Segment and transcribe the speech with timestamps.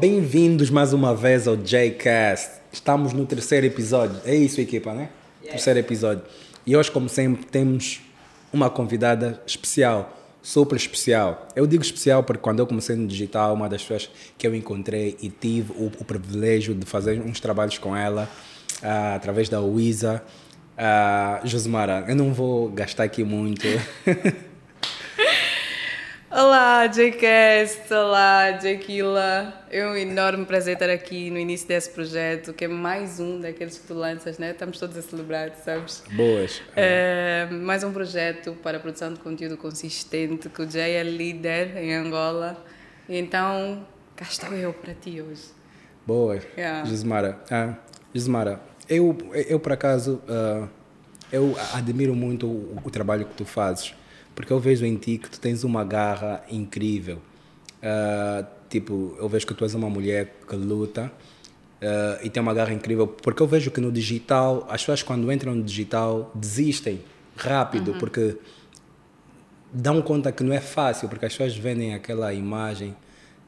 [0.00, 2.60] Bem-vindos mais uma vez ao Jcast.
[2.72, 4.20] Estamos no terceiro episódio.
[4.24, 5.08] É isso, equipa, né?
[5.40, 5.56] Yeah.
[5.56, 6.22] Terceiro episódio.
[6.64, 8.00] E hoje, como sempre, temos
[8.52, 11.48] uma convidada especial, super especial.
[11.56, 14.08] Eu digo especial porque quando eu comecei no digital, uma das pessoas
[14.38, 18.30] que eu encontrei e tive o, o privilégio de fazer uns trabalhos com ela
[18.80, 20.22] uh, através da Wisa.
[20.76, 23.66] Uh, Josemara, eu não vou gastar aqui muito.
[26.30, 29.64] Olá, JCast, olá, Jaquila.
[29.70, 33.78] É um enorme prazer estar aqui no início desse projeto, que é mais um daqueles
[33.78, 34.50] que tu lanças, né?
[34.50, 36.04] Estamos todos a celebrar, sabes?
[36.12, 36.60] Boas.
[36.76, 41.78] É, mais um projeto para a produção de conteúdo consistente, que o Jay é líder
[41.78, 42.62] em Angola.
[43.08, 45.44] Então, cá estou eu para ti hoje.
[46.06, 46.46] Boas.
[46.58, 46.86] Yeah.
[46.86, 47.74] Gismara, ah,
[48.14, 49.16] Gismara, eu,
[49.48, 50.68] eu por acaso, uh,
[51.32, 53.94] eu admiro muito o, o trabalho que tu fazes
[54.38, 57.16] porque eu vejo em ti que tu tens uma garra incrível.
[57.82, 61.10] Uh, tipo, eu vejo que tu és uma mulher que luta
[61.82, 65.32] uh, e tem uma garra incrível, porque eu vejo que no digital, as pessoas quando
[65.32, 67.00] entram no digital desistem
[67.36, 67.98] rápido, uhum.
[67.98, 68.36] porque
[69.72, 72.94] dão conta que não é fácil, porque as pessoas vendem aquela imagem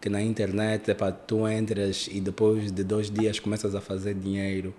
[0.01, 4.75] que na internet para tu entras e depois de dois dias começas a fazer dinheiro.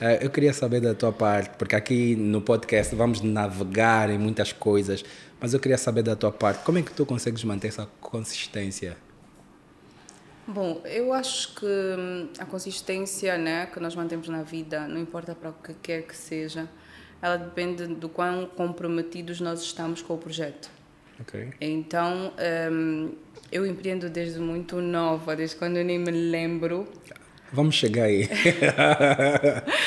[0.00, 4.52] Uh, eu queria saber da tua parte, porque aqui no podcast vamos navegar em muitas
[4.52, 5.04] coisas,
[5.40, 8.96] mas eu queria saber da tua parte, como é que tu consegues manter essa consistência?
[10.46, 15.34] Bom, eu acho que hum, a consistência né, que nós mantemos na vida, não importa
[15.34, 16.66] para o que quer que seja,
[17.20, 20.70] ela depende do quão comprometidos nós estamos com o projeto.
[21.20, 21.50] Okay.
[21.60, 22.32] Então,
[22.72, 23.12] um,
[23.50, 26.86] eu empreendo desde muito nova, desde quando eu nem me lembro.
[27.52, 28.28] Vamos chegar aí.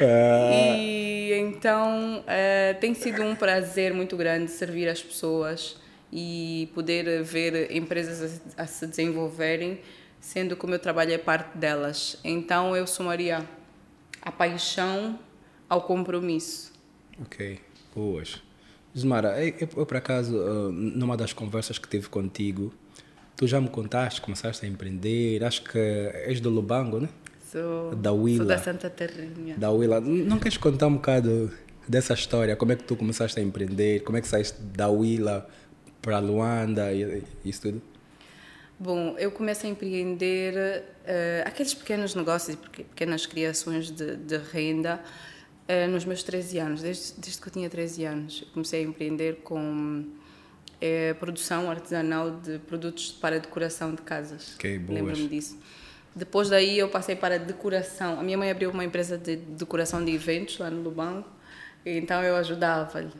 [0.00, 5.76] e então uh, tem sido um prazer muito grande servir as pessoas
[6.12, 9.80] e poder ver empresas a, a, se desenvolverem,
[10.20, 12.18] sendo que o meu trabalho é parte delas.
[12.22, 13.44] Então eu somaria
[14.22, 15.18] a paixão
[15.68, 16.72] ao compromisso.
[17.20, 17.60] Ok,
[17.94, 18.40] boas.
[18.94, 22.72] Ismara, eu, eu, por acaso, uh, numa das conversas que tive contigo,
[23.36, 27.08] tu já me contaste, começaste a empreender, acho que és do Lubango, né?
[27.54, 28.46] Sou, da Willa.
[28.46, 29.56] Da Santa Terrinha.
[29.56, 30.00] Da Willa.
[30.00, 31.52] Não queres contar um bocado
[31.88, 32.56] dessa história?
[32.56, 34.00] Como é que tu começaste a empreender?
[34.00, 35.48] Como é que saíste da Willa
[36.02, 37.82] para Luanda e isso tudo?
[38.76, 45.00] Bom, eu comecei a empreender uh, aqueles pequenos negócios e pequenas criações de, de renda
[45.68, 48.42] uh, nos meus 13 anos, desde, desde que eu tinha 13 anos.
[48.42, 54.56] Eu comecei a empreender com uh, produção artesanal de produtos para decoração de casas.
[54.56, 55.56] Okay, Lembro-me disso.
[56.14, 58.20] Depois daí eu passei para decoração.
[58.20, 61.26] A minha mãe abriu uma empresa de decoração de eventos lá no Lubango,
[61.84, 63.12] então eu ajudava-lhe.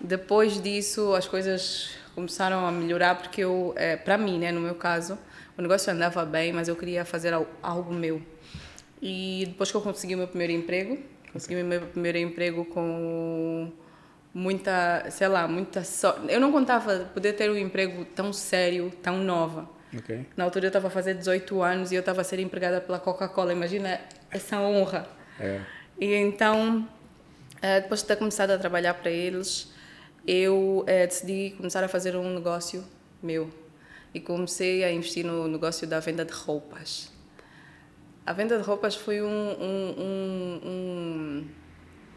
[0.00, 4.74] Depois disso as coisas começaram a melhorar porque eu, é, para mim, né, no meu
[4.74, 5.16] caso,
[5.56, 7.32] o negócio andava bem, mas eu queria fazer
[7.62, 8.20] algo meu.
[9.00, 10.98] E depois que eu consegui o meu primeiro emprego,
[11.32, 13.70] consegui o meu primeiro emprego com
[14.34, 16.20] muita, sei lá, muita sorte.
[16.28, 19.68] Eu não contava poder ter um emprego tão sério, tão nova.
[19.98, 20.26] Okay.
[20.36, 22.98] Na altura eu estava a fazer 18 anos e eu estava a ser empregada pela
[22.98, 23.52] Coca-Cola.
[23.52, 25.06] Imagina essa honra.
[25.38, 25.60] É.
[26.00, 26.88] E então,
[27.60, 29.72] eh, depois de ter começado a trabalhar para eles,
[30.26, 32.84] eu eh, decidi começar a fazer um negócio
[33.22, 33.50] meu.
[34.14, 37.12] E comecei a investir no negócio da venda de roupas.
[38.24, 41.48] A venda de roupas foi um, um, um, um,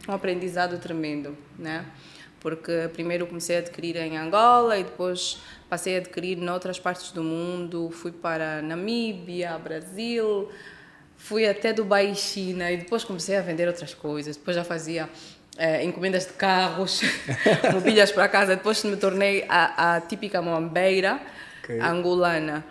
[0.08, 1.86] um aprendizado tremendo, né?
[2.46, 7.10] Porque primeiro comecei a adquirir em Angola e depois passei a adquirir em outras partes
[7.10, 7.90] do mundo.
[7.90, 10.48] Fui para Namíbia, Brasil,
[11.18, 14.38] fui até Dubai e China e depois comecei a vender outras coisas.
[14.38, 15.10] Depois já fazia
[15.58, 17.02] é, encomendas de carros,
[17.74, 18.56] mobílias para casa.
[18.56, 21.20] Depois me tornei a, a típica mambeira
[21.64, 21.80] okay.
[21.80, 22.64] angolana.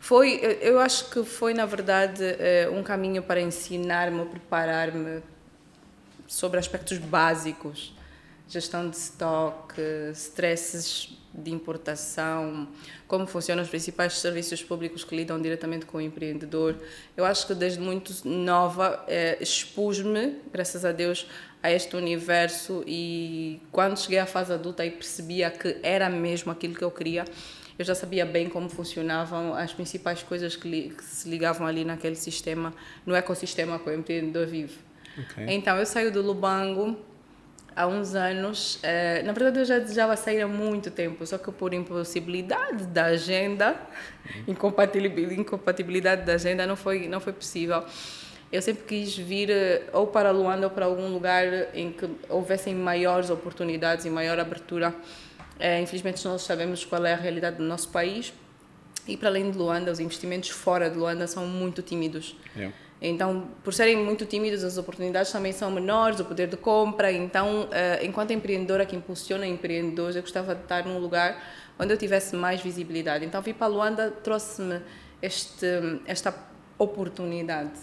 [0.00, 5.22] Foi, eu acho que foi, na verdade, eh, um caminho para ensinar-me, preparar-me
[6.26, 7.94] sobre aspectos básicos.
[8.48, 9.80] Gestão de estoque,
[10.12, 12.68] stresses de importação,
[13.08, 16.76] como funcionam os principais serviços públicos que lidam diretamente com o empreendedor.
[17.16, 21.26] Eu acho que desde muito nova eh, expus-me, graças a Deus,
[21.60, 26.74] a este universo e quando cheguei à fase adulta e percebia que era mesmo aquilo
[26.74, 27.24] que eu queria,
[27.78, 31.84] eu já sabia bem como funcionavam as principais coisas que, li, que se ligavam ali
[31.84, 32.72] naquele sistema,
[33.04, 34.78] no ecossistema que o empreendedor vive.
[35.18, 35.46] Okay.
[35.48, 36.96] Então eu saio do Lubango
[37.76, 38.78] há uns anos.
[38.82, 43.06] Eh, na verdade, eu já desejava sair há muito tempo, só que por impossibilidade da
[43.06, 43.76] agenda,
[44.46, 47.84] incompatibilidade, incompatibilidade da agenda, não foi, não foi possível.
[48.52, 52.74] Eu sempre quis vir eh, ou para Luanda ou para algum lugar em que houvessem
[52.74, 54.94] maiores oportunidades e maior abertura.
[55.58, 58.32] É, infelizmente, nós sabemos qual é a realidade do nosso país.
[59.06, 62.36] E para além de Luanda, os investimentos fora de Luanda são muito tímidos.
[62.56, 62.74] Yeah.
[63.06, 67.12] Então, por serem muito tímidos, as oportunidades também são menores, o poder de compra.
[67.12, 71.38] Então, uh, enquanto empreendedora que impulsiona empreendedores, eu gostava de estar num lugar
[71.78, 73.22] onde eu tivesse mais visibilidade.
[73.26, 74.80] Então, vir para Luanda trouxe-me
[75.20, 75.66] este,
[76.06, 76.34] esta
[76.78, 77.78] oportunidade.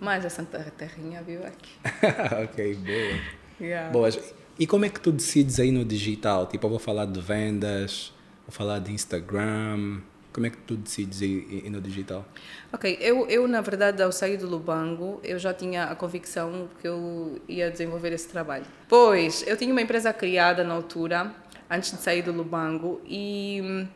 [0.00, 1.70] Mais essa terrinha, viu aqui.
[2.44, 3.20] ok, boa.
[3.60, 3.90] Yeah.
[3.90, 4.34] Boas.
[4.58, 6.46] E como é que tu decides aí no digital?
[6.46, 8.14] Tipo, eu vou falar de vendas,
[8.46, 10.00] vou falar de Instagram.
[10.38, 12.24] Como é que tu decides ir, ir no digital?
[12.72, 16.86] Ok, eu, eu na verdade ao sair do Lubango, eu já tinha a convicção que
[16.86, 18.64] eu ia desenvolver esse trabalho.
[18.88, 21.34] Pois, eu tinha uma empresa criada na altura,
[21.68, 23.88] antes de sair do Lubango, e hum,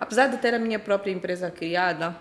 [0.00, 2.16] apesar de ter a minha própria empresa criada,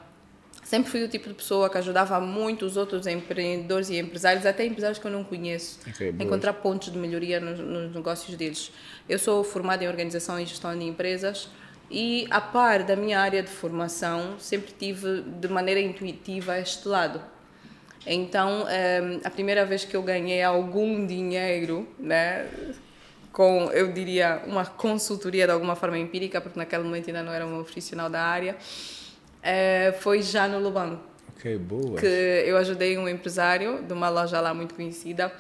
[0.62, 4.66] sempre fui o tipo de pessoa que ajudava muito os outros empreendedores e empresários, até
[4.66, 8.74] empresários que eu não conheço, okay, a encontrar pontos de melhoria nos, nos negócios deles.
[9.08, 11.48] Eu sou formada em organização e gestão de empresas,
[11.89, 17.21] e, a par da minha área de formação, sempre tive de maneira intuitiva este lado.
[18.06, 22.47] Então, ehm, a primeira vez que eu ganhei algum dinheiro, né,
[23.31, 27.45] com, eu diria, uma consultoria de alguma forma empírica, porque naquele momento ainda não era
[27.45, 28.56] um profissional da área,
[29.44, 31.00] eh, foi já no Lubango.
[31.35, 32.00] Ok, boa.
[32.00, 32.06] Que
[32.45, 35.31] eu ajudei um empresário de uma loja lá muito conhecida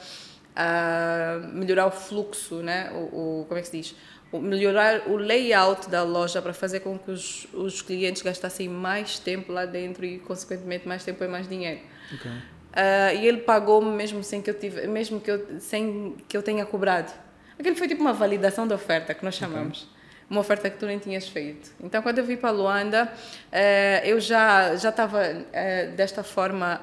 [0.55, 3.95] a melhorar o fluxo, né, o, o como é que se diz?
[4.33, 9.51] Melhorar o layout da loja para fazer com que os, os clientes gastassem mais tempo
[9.51, 11.81] lá dentro e consequentemente mais tempo e mais dinheiro.
[12.13, 12.31] Okay.
[12.31, 16.43] Uh, e ele pagou-me mesmo sem que eu tive, mesmo que eu sem que eu
[16.43, 17.11] tenha cobrado.
[17.57, 19.83] Aquilo foi tipo uma validação da oferta que nós chamamos.
[19.83, 19.99] Okay.
[20.29, 21.71] Uma oferta que tu nem tinhas feito.
[21.81, 26.79] Então, quando eu vim para Luanda, uh, eu já já estava uh, desta forma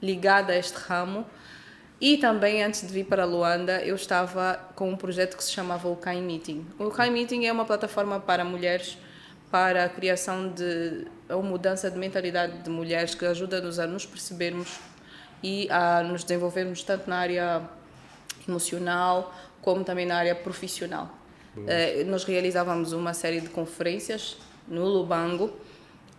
[0.00, 1.26] ligada a este ramo
[2.00, 5.88] e também, antes de vir para Luanda, eu estava com um projeto que se chamava
[5.88, 6.66] o Kai Meeting.
[6.78, 8.96] O Kai Meeting é uma plataforma para mulheres,
[9.50, 14.78] para a criação de ou mudança de mentalidade de mulheres que ajuda-nos a nos percebermos
[15.42, 17.62] e a nos desenvolvermos tanto na área
[18.46, 21.10] emocional como também na área profissional.
[21.66, 24.36] Eh, nós realizávamos uma série de conferências
[24.66, 25.50] no Lubango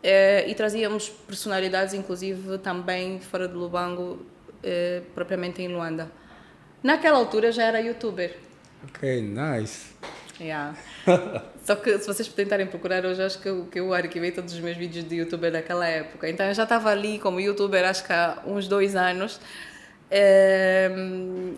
[0.03, 4.25] eh, e trazíamos personalidades, inclusive também fora do Lubango,
[4.63, 6.11] eh, propriamente em Luanda.
[6.81, 8.35] Naquela altura já era youtuber.
[8.83, 9.93] Ok, nice.
[10.39, 10.73] Yeah.
[11.63, 14.59] Só que se vocês tentarem procurar hoje, acho que eu, que eu arquivei todos os
[14.59, 16.29] meus vídeos de youtuber daquela época.
[16.29, 19.39] Então eu já estava ali como youtuber, acho que há uns dois anos.
[20.09, 20.89] É,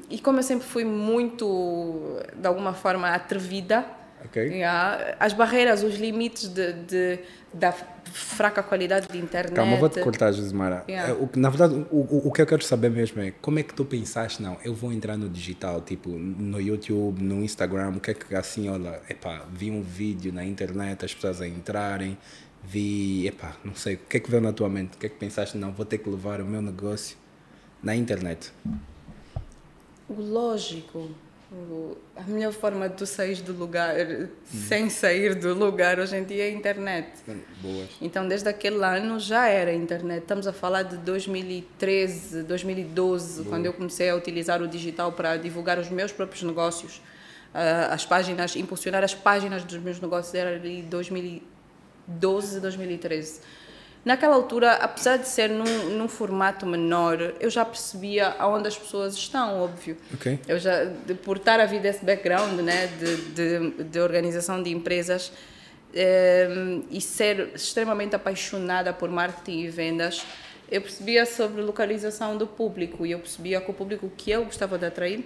[0.10, 3.86] e como eu sempre fui muito, de alguma forma, atrevida,
[4.26, 4.48] Okay.
[4.60, 5.16] Yeah.
[5.20, 7.20] As barreiras, os limites de, de,
[7.54, 9.56] da fraca qualidade de internet.
[9.56, 10.84] Calma, vou te cortar, Josimara.
[10.88, 11.14] Yeah.
[11.14, 13.74] É, na verdade, o, o, o, que eu quero saber mesmo é como é que
[13.74, 18.12] tu pensaste, não, eu vou entrar no digital, tipo, no YouTube, no Instagram, o que
[18.12, 22.18] é que assim, olha, epá, vi um vídeo na internet, as pessoas a entrarem,
[22.64, 24.96] vi, epá, não sei, o que é que veio na tua mente?
[24.96, 27.18] O que é que pensaste, não, vou ter que levar o meu negócio
[27.82, 28.52] na internet?
[30.08, 31.10] O lógico
[32.16, 34.28] a melhor forma de tu sair do lugar hum.
[34.46, 37.10] sem sair do lugar hoje em dia é a internet.
[37.62, 37.90] Boas.
[38.00, 40.22] Então, desde aquele ano já era internet.
[40.22, 43.50] Estamos a falar de 2013, 2012, Boa.
[43.50, 46.98] quando eu comecei a utilizar o digital para divulgar os meus próprios negócios.
[47.54, 53.42] Uh, as páginas, impulsionar as páginas dos meus negócios era ali 2012, 2013.
[54.04, 59.14] Naquela altura, apesar de ser num, num formato menor, eu já percebia aonde as pessoas
[59.14, 59.96] estão, óbvio.
[60.16, 60.40] Okay.
[60.48, 64.72] Eu já, de, por estar a vir desse background né, de, de, de organização de
[64.72, 65.32] empresas
[65.94, 66.50] eh,
[66.90, 70.26] e ser extremamente apaixonada por marketing e vendas,
[70.72, 74.80] eu percebia sobre localização do público e eu percebia que o público que eu gostava
[74.80, 75.26] de atrair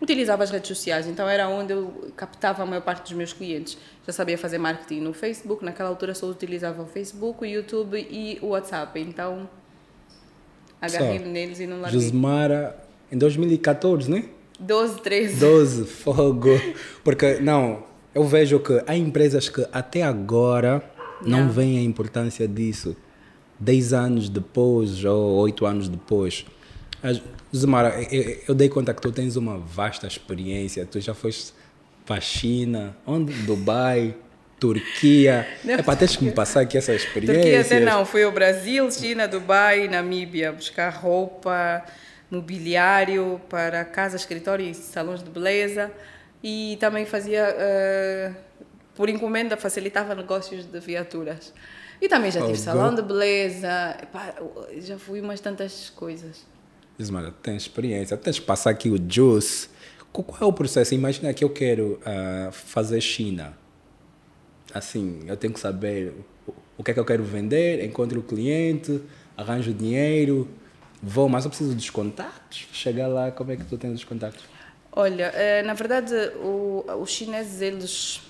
[0.00, 3.78] utilizava as redes sociais, então era onde eu captava a maior parte dos meus clientes.
[4.06, 8.38] Já sabia fazer marketing no Facebook, naquela altura só utilizava o Facebook, o YouTube e
[8.40, 9.48] o WhatsApp, então
[10.80, 12.00] agarrei-me neles e não larguei.
[12.00, 12.76] Josmara,
[13.10, 14.24] em 2014, né?
[14.60, 15.40] 12, 13.
[15.40, 16.50] 12, fogo.
[17.02, 17.82] Porque, não,
[18.14, 20.82] eu vejo que há empresas que até agora
[21.20, 22.96] não, não veem a importância disso.
[23.58, 26.46] 10 anos depois ou 8 anos depois.
[27.54, 30.86] Zumara, eu, eu, dei conta que tu tens uma vasta experiência.
[30.86, 31.52] Tu já foste
[32.06, 33.32] para a China, onde?
[33.42, 34.14] Dubai,
[34.58, 35.46] Turquia.
[35.66, 37.34] é para teres que me passar aqui essa experiência.
[37.34, 41.84] Turquia até não, fui ao Brasil, China, Dubai, Namíbia, buscar roupa,
[42.30, 45.90] mobiliário para casa, escritório e salões de beleza.
[46.42, 48.34] E também fazia, uh,
[48.94, 51.52] por encomenda, facilitava negócios de viaturas.
[52.00, 53.96] E também já tive oh, salão de beleza,
[54.78, 56.44] já fui umas tantas coisas.
[57.10, 59.68] Mano, tem experiência, tens que passar aqui o juice.
[60.22, 60.94] Qual é o processo?
[60.94, 63.56] Imagina que eu quero uh, fazer China.
[64.72, 66.12] assim, eu tenho que saber
[66.76, 69.00] o, que é que eu quero vender, encontro o cliente,
[69.36, 70.48] arranjo dinheiro,
[71.02, 72.66] vou, mas eu preciso dos contactos.
[72.72, 74.44] Chegar lá, como é que tu tens os contactos?
[74.92, 78.22] Olha, eh, na verdade, o, os chineses, eles,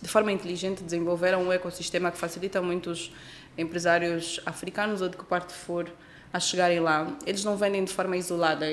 [0.00, 3.12] de forma inteligente, desenvolveram um ecossistema que facilita muitos
[3.56, 5.88] empresários africanos ou de que parte for
[6.32, 7.16] a chegarem lá.
[7.26, 8.66] Eles não vendem de forma isolada.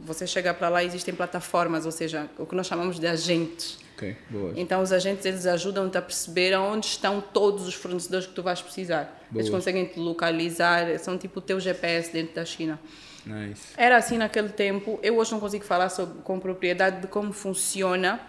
[0.00, 3.78] Você chega para lá, existem plataformas, ou seja, o que nós chamamos de agentes.
[3.96, 4.16] Okay,
[4.56, 8.60] então os agentes eles ajudam-te a perceber onde estão todos os fornecedores que tu vais
[8.60, 9.24] precisar.
[9.32, 12.78] Eles conseguem te localizar, são tipo o teu GPS dentro da China.
[13.24, 13.68] Nice.
[13.76, 14.98] Era assim naquele tempo.
[15.02, 18.20] Eu hoje não consigo falar sobre, com propriedade de como funciona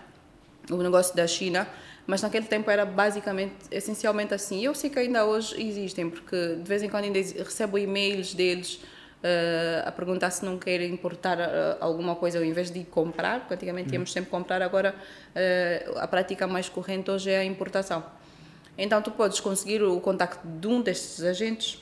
[0.70, 1.68] o negócio da China,
[2.08, 4.64] mas naquele tempo era basicamente, essencialmente assim.
[4.64, 8.76] Eu sei que ainda hoje existem, porque de vez em quando ainda recebo e-mails deles
[8.76, 13.56] uh, a perguntar se não querem importar uh, alguma coisa ao invés de comprar, porque
[13.56, 18.04] antigamente íamos sempre comprar, agora uh, a prática mais corrente hoje é a importação.
[18.78, 21.80] Então tu podes conseguir o contacto de um destes agentes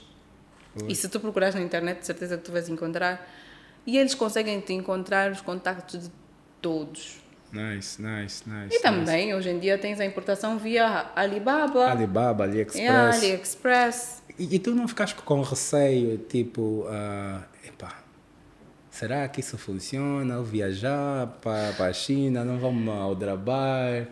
[0.88, 3.27] e se tu procurares na internet, de certeza que tu vais encontrar.
[3.86, 6.12] E eles conseguem te encontrar os contactos de
[6.62, 7.23] todos.
[7.53, 8.75] Nice, nice, nice.
[8.75, 9.36] E também, nice.
[9.36, 11.91] hoje em dia, tens a importação via Alibaba.
[11.91, 12.83] Alibaba, AliExpress.
[12.83, 14.24] Yeah, AliExpress.
[14.39, 18.00] E, e, tu não ficaste com receio, tipo, uh, epá,
[18.89, 20.33] será que isso funciona?
[20.33, 24.07] Eu viajar para, a China, não vamos ao trabalho?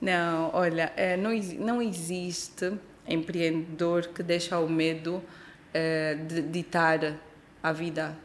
[0.00, 2.72] Não, olha, é, não, não existe
[3.06, 7.20] empreendedor que deixa o medo uh, de ditar
[7.62, 8.23] a vida.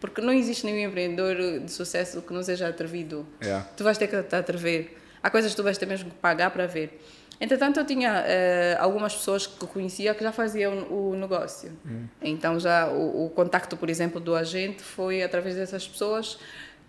[0.00, 3.26] Porque não existe nenhum empreendedor de sucesso que não seja atrevido.
[3.42, 3.66] Yeah.
[3.76, 4.96] Tu vais ter que te atrever.
[5.22, 7.00] Há coisas que tu vais ter mesmo que pagar para ver.
[7.40, 11.70] Entretanto, eu tinha uh, algumas pessoas que conhecia que já faziam o, negócio.
[11.86, 12.06] Hum.
[12.20, 16.38] Então, já o, o, contacto, por exemplo, do agente foi através dessas pessoas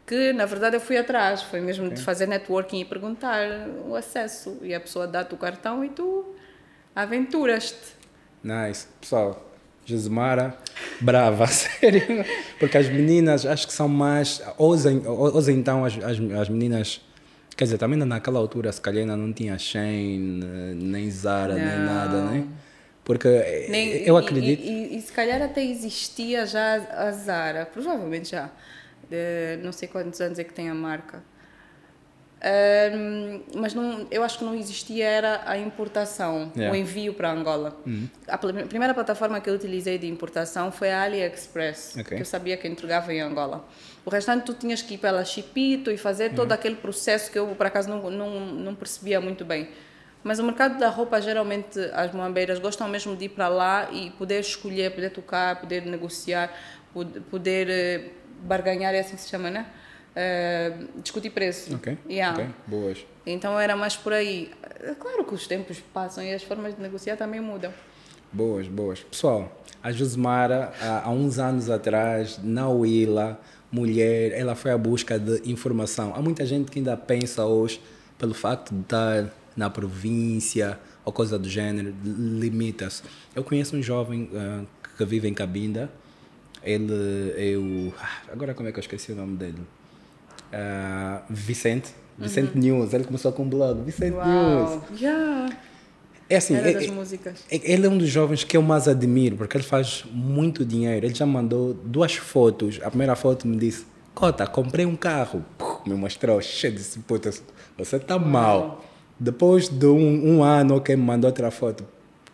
[0.08, 1.44] que, na verdade, eu fui atrás.
[1.44, 1.98] Foi mesmo okay.
[1.98, 4.58] de fazer networking e perguntar o acesso.
[4.64, 6.36] E a pessoa dá-te o cartão e tu
[6.96, 8.00] aventuras-te.
[8.44, 8.88] Nice.
[9.00, 9.49] Pessoal,
[9.90, 10.56] Jesmara,
[11.02, 12.26] brava, sério.
[12.60, 14.42] Porque as meninas, acho que são mais.
[14.58, 17.02] Ousem, ousem então as, as, as meninas.
[17.58, 20.44] Quer dizer, também naquela altura, se calhar ainda não tinha Shane,
[20.76, 21.66] nem Zara, não.
[21.66, 22.48] nem nada, né?
[23.04, 24.62] Porque nem, eu acredito.
[24.62, 28.50] E, e, e, se calhar até existia já a Zara, provavelmente já.
[29.10, 31.22] De, não sei quantos anos é que tem a marca.
[32.42, 36.72] Um, mas não, eu acho que não existia era a importação, yeah.
[36.72, 37.78] o envio para Angola.
[37.86, 38.08] Uhum.
[38.28, 42.16] A primeira plataforma que eu utilizei de importação foi a AliExpress, okay.
[42.16, 43.68] que eu sabia que entregava em Angola.
[44.06, 46.36] O restante tu tinhas que ir pela Chipito e fazer uhum.
[46.36, 49.68] todo aquele processo que eu por acaso não, não, não percebia muito bem.
[50.24, 54.12] Mas o mercado da roupa, geralmente, as moambeiras gostam mesmo de ir para lá e
[54.12, 56.54] poder escolher, poder tocar, poder negociar,
[57.30, 58.10] poder eh,
[58.44, 59.66] barganhar, é assim que se chama, né?
[60.16, 61.76] Uh, discutir preço.
[61.76, 61.98] Ok.
[62.10, 62.52] Yeah.
[62.68, 63.06] Boas.
[63.26, 64.52] Então era mais por aí.
[64.82, 67.74] É claro que os tempos passam e as formas de negociar também mudam.
[68.32, 69.00] Boas, boas.
[69.00, 73.40] Pessoal, a Josemara, há, há uns anos atrás, na Willa,
[73.72, 76.14] mulher, ela foi à busca de informação.
[76.16, 77.82] Há muita gente que ainda pensa hoje,
[78.18, 83.04] pelo facto de estar na província ou coisa do gênero, limita-se.
[83.36, 85.90] Eu conheço um jovem uh, que vive em Cabinda.
[86.62, 87.94] Ele é o.
[88.00, 89.62] Ah, agora como é que eu esqueci o nome dele?
[90.54, 92.62] Uh, Vicente, Vicente uhum.
[92.62, 94.28] News, ele começou com um blog, Vicente Uau.
[94.28, 95.02] News.
[95.02, 95.58] Yeah.
[96.30, 97.44] É assim, Era é, das músicas.
[97.50, 101.06] É, ele é um dos jovens que eu mais admiro, porque ele faz muito dinheiro.
[101.06, 102.80] Ele já mandou duas fotos.
[102.84, 105.44] A primeira foto me disse, Cota, comprei um carro.
[105.88, 107.32] me mostrou, cheio de puta,
[107.78, 108.84] você tá mal.
[109.20, 111.86] Depois de um, um ano, que me mandou outra foto.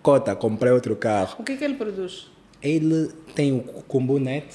[0.01, 1.35] Cota, comprei outro carro.
[1.39, 2.27] O que, que ele produz?
[2.61, 4.47] Ele tem o Combonet,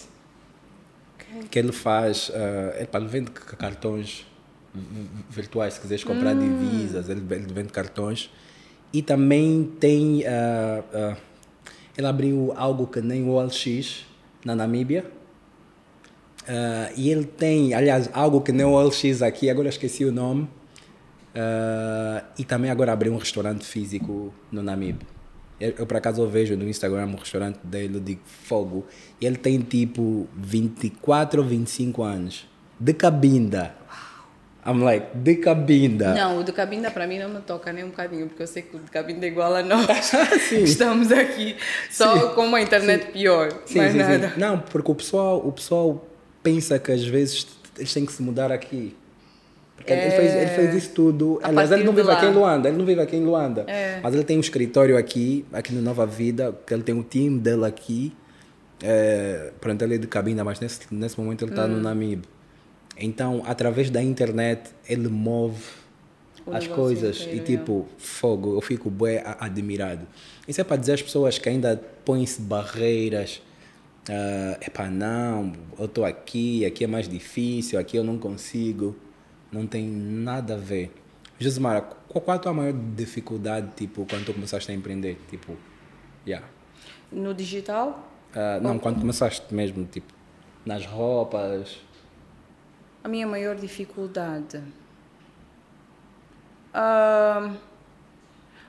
[1.51, 2.33] que ele faz, uh,
[2.77, 4.27] ele, ele vende cartões
[5.29, 6.39] virtuais, se quiseres comprar hum.
[6.39, 8.31] divisas, ele, ele, vende cartões.
[8.93, 11.17] E também tem, uh, uh,
[11.97, 14.07] ele abriu algo que nem o OLX
[14.45, 15.05] na Namíbia.
[16.43, 20.49] Uh, e ele tem, aliás, algo que nem o OLX aqui, agora esqueci o nome.
[22.37, 25.07] e também agora abriu um restaurante físico no Namíbia.
[25.61, 28.87] Eu, eu, por acaso eu vejo no Instagram o restaurante dele de fogo.
[29.21, 32.49] E ele tem tipo 24 ou 25 anos.
[32.79, 33.75] De cabinda.
[34.67, 36.15] I'm like, de cabinda.
[36.15, 38.63] Não, o de cabinda para mim não me toca nem um bocadinho, porque eu sei
[38.63, 40.13] que o de cabinda é igual a nós.
[40.53, 41.57] Estamos aqui
[41.91, 42.35] só sim.
[42.35, 43.13] com uma internet sim.
[43.13, 43.53] pior.
[43.65, 44.35] Sim, mais nada.
[44.37, 46.07] Não, porque o pessoal, o pessoal
[46.43, 48.95] pensa que às vezes eles têm que se mudar aqui.
[49.81, 50.07] Porque é...
[50.07, 51.41] ele, fez, ele fez isso tudo.
[51.43, 53.65] Aliás, ele não vive aqui em Luanda, ele não vive aqui em Luanda.
[53.67, 53.99] É.
[54.03, 57.39] Mas ele tem um escritório aqui, aqui no Nova Vida, que ele tem um time
[57.41, 58.13] dele aqui.
[58.83, 61.69] É, pronto, ele é de cabina, mas nesse, nesse momento ele está hum.
[61.69, 62.25] no Namib.
[62.99, 65.63] Então, através da internet, ele move
[66.53, 67.95] as coisas inteiro, e tipo, é.
[67.99, 70.07] fogo, eu fico bem admirado.
[70.47, 73.41] Isso é para dizer às pessoas que ainda põem-se barreiras.
[74.09, 78.95] Uh, epá, não, eu estou aqui, aqui é mais difícil, aqui eu não consigo.
[79.53, 80.93] Não tem nada a ver.
[81.39, 85.19] Josimara, qual, qual a tua maior dificuldade, tipo, quando tu começaste a empreender?
[85.29, 85.57] Tipo,
[86.27, 86.47] yeah.
[87.11, 88.09] No digital?
[88.35, 90.13] Uh, não, quando começaste mesmo, tipo,
[90.65, 91.81] nas roupas.
[93.03, 94.59] A minha maior dificuldade.
[96.73, 97.57] Uh,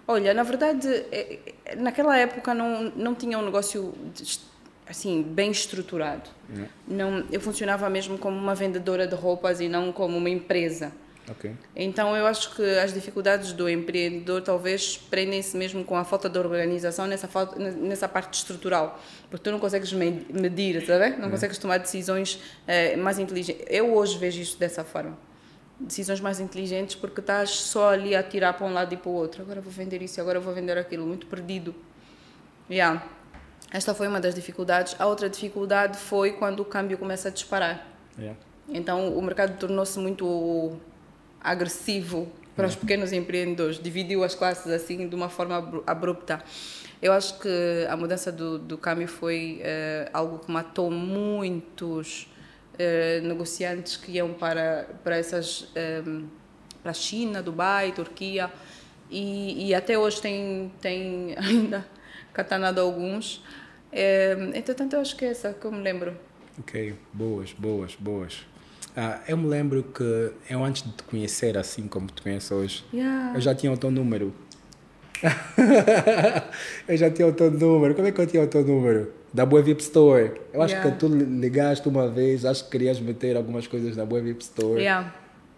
[0.07, 3.93] olha, na verdade, é, é, naquela época não, não tinha um negócio
[4.91, 6.29] assim bem estruturado.
[6.87, 7.11] Não.
[7.11, 10.91] não, eu funcionava mesmo como uma vendedora de roupas e não como uma empresa.
[11.29, 11.55] Okay.
[11.75, 16.37] Então eu acho que as dificuldades do empreendedor talvez prendem-se mesmo com a falta de
[16.37, 21.15] organização nessa falta, nessa parte estrutural, porque tu não consegues medir, sabe?
[21.17, 23.63] Não consegues tomar decisões eh, mais inteligentes.
[23.69, 25.17] Eu hoje vejo isto dessa forma.
[25.79, 29.13] Decisões mais inteligentes porque estás só ali a tirar para um lado e para o
[29.13, 29.41] outro.
[29.43, 31.73] Agora vou vender isso, agora vou vender aquilo, muito perdido.
[32.69, 33.03] Yeah.
[33.71, 34.95] Esta foi uma das dificuldades.
[34.99, 37.87] A outra dificuldade foi quando o câmbio começa a disparar.
[38.17, 38.37] Yeah.
[38.67, 40.77] Então o mercado tornou-se muito
[41.39, 46.43] agressivo para os pequenos empreendedores, dividiu as classes assim de uma forma abrupta.
[47.01, 52.27] Eu acho que a mudança do, do câmbio foi uh, algo que matou muitos
[52.75, 56.23] uh, negociantes que iam para, para essas um, eh,
[56.83, 58.51] para a China, Dubai, Turquia
[59.09, 61.85] e, e até hoje tem, tem ainda
[62.33, 63.43] catanado alguns.
[63.91, 66.13] Uh, entretanto, eu acho que é essa que eu me lembro.
[66.59, 68.45] Ok, boas, boas, boas.
[68.95, 72.83] Ah, eu me lembro que eu antes de te conhecer assim como te conheço hoje,
[72.93, 73.33] yeah.
[73.33, 74.33] eu já tinha o teu número.
[76.87, 77.95] eu já tinha o teu número.
[77.95, 79.13] Como é que eu tinha o teu número?
[79.33, 80.41] Da Boa VIP Store.
[80.51, 80.91] Eu acho yeah.
[80.91, 84.81] que tu ligaste uma vez, acho que querias meter algumas coisas da Boa VIP Store.
[84.81, 85.13] Yeah.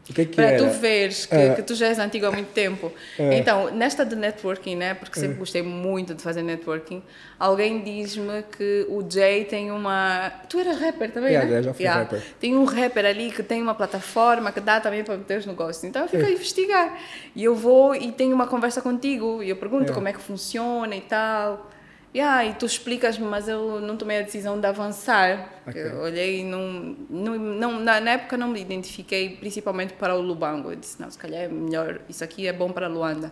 [0.10, 0.58] O que é que Para era?
[0.58, 1.54] tu veres que, é.
[1.56, 2.92] que, tu já és antigo há muito tempo.
[3.18, 3.38] É.
[3.38, 4.94] Então, nesta de networking, né?
[4.94, 5.40] Porque sempre é.
[5.40, 7.02] gostei muito de fazer networking,
[7.40, 10.30] alguém diz-me que o Jay tem uma.
[10.50, 11.64] Tu eras rapper também, yeah, né?
[11.64, 12.04] já fui yeah.
[12.04, 12.22] rapper.
[12.40, 15.84] Tem um rapper ali que tem uma plataforma que dá também para meter os negócios.
[15.86, 17.00] Então eu fico a investigar.
[17.34, 20.96] E eu vou e tenho uma conversa contigo e eu pergunto como é que funciona
[20.96, 21.72] e tal.
[22.16, 25.50] Yeah, e tu explicas-me, mas eu não tomei a decisão de avançar.
[25.68, 25.86] Okay.
[25.94, 30.72] Olhei e não, não, não, na, na época não me identifiquei, principalmente para o Lubango.
[30.72, 33.32] Eu disse, não, se calhar é melhor, isso aqui é bom para Luanda.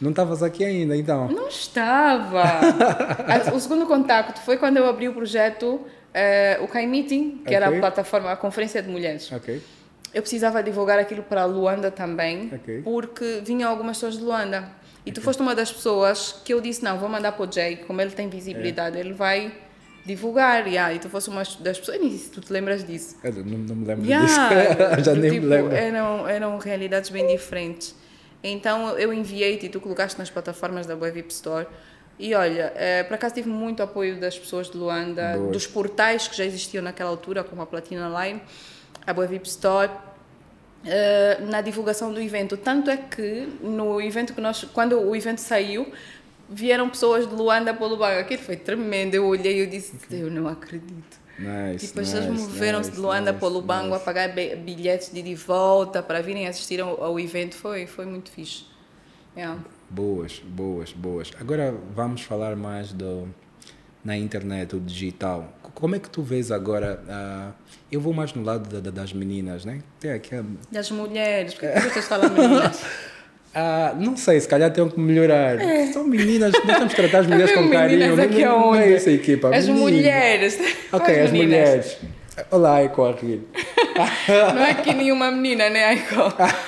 [0.00, 1.28] Não estavas aqui ainda, então?
[1.28, 2.44] Não estava.
[3.54, 7.56] o segundo contacto foi quando eu abri o projeto, uh, o Kai Meeting, que okay.
[7.56, 9.30] era a plataforma, a conferência de mulheres.
[9.30, 9.60] Ok.
[10.14, 12.50] Eu precisava divulgar aquilo para Luanda também,
[12.82, 14.70] porque vinham algumas pessoas de Luanda.
[15.08, 17.76] E tu foste uma das pessoas que eu disse, não, vou mandar para o Jay,
[17.76, 19.00] como ele tem visibilidade, é.
[19.00, 19.50] ele vai
[20.04, 20.92] divulgar, yeah.
[20.92, 23.16] e tu foste uma das pessoas, nem se tu te lembras disso.
[23.24, 24.26] Eu não, não me lembro yeah.
[24.26, 25.74] disso, já nem tipo, me lembro.
[25.74, 27.94] Eram, eram realidades bem diferentes.
[28.42, 31.66] Então eu enviei-te e tu colocaste nas plataformas da Web Store,
[32.18, 35.52] e olha, é, por acaso tive muito apoio das pessoas de Luanda, Boa.
[35.52, 38.42] dos portais que já existiam naquela altura, como a Platina Line,
[39.06, 39.90] a Boa VIP Store,
[40.84, 42.56] uh, na divulgação do evento.
[42.56, 45.92] Tanto é que no evento que nós, quando o evento saiu,
[46.48, 48.20] vieram pessoas de Luanda para o Lubango.
[48.20, 49.14] Aquilo foi tremendo.
[49.14, 51.18] Eu olhei e disse, eu não acredito.
[51.38, 55.20] Nice, tipo, as pessoas moveram-se nice, de Luanda para o Lubango a pagar bilhetes de
[55.20, 57.54] ida e volta para virem assistir ao, ao evento.
[57.54, 58.64] Foi, foi muito fixe.
[59.36, 59.62] Yeah.
[59.88, 61.30] Boas, boas, boas.
[61.38, 63.28] Agora vamos falar mais do,
[64.04, 65.56] na internet, o digital.
[65.74, 67.00] Como é que tu vês agora?
[67.06, 67.54] Uh,
[67.90, 69.80] eu vou mais no lado da, da, das meninas, né?
[69.98, 70.44] Tem aqui a...
[70.70, 72.80] Das mulheres, porque que vocês falam meninas?
[73.54, 75.58] Ah, não sei, se calhar tenho que melhorar.
[75.60, 75.86] É.
[75.86, 78.22] São meninas, nós temos que tratar as mulheres com carinho.
[78.22, 79.54] Aqui não, não é essa equipa.
[79.56, 80.58] As mulheres.
[80.92, 81.98] Ok, as, as mulheres.
[82.50, 83.42] Olá, Aiko, aqui.
[84.54, 86.14] não é aqui nenhuma menina, né, Aiko?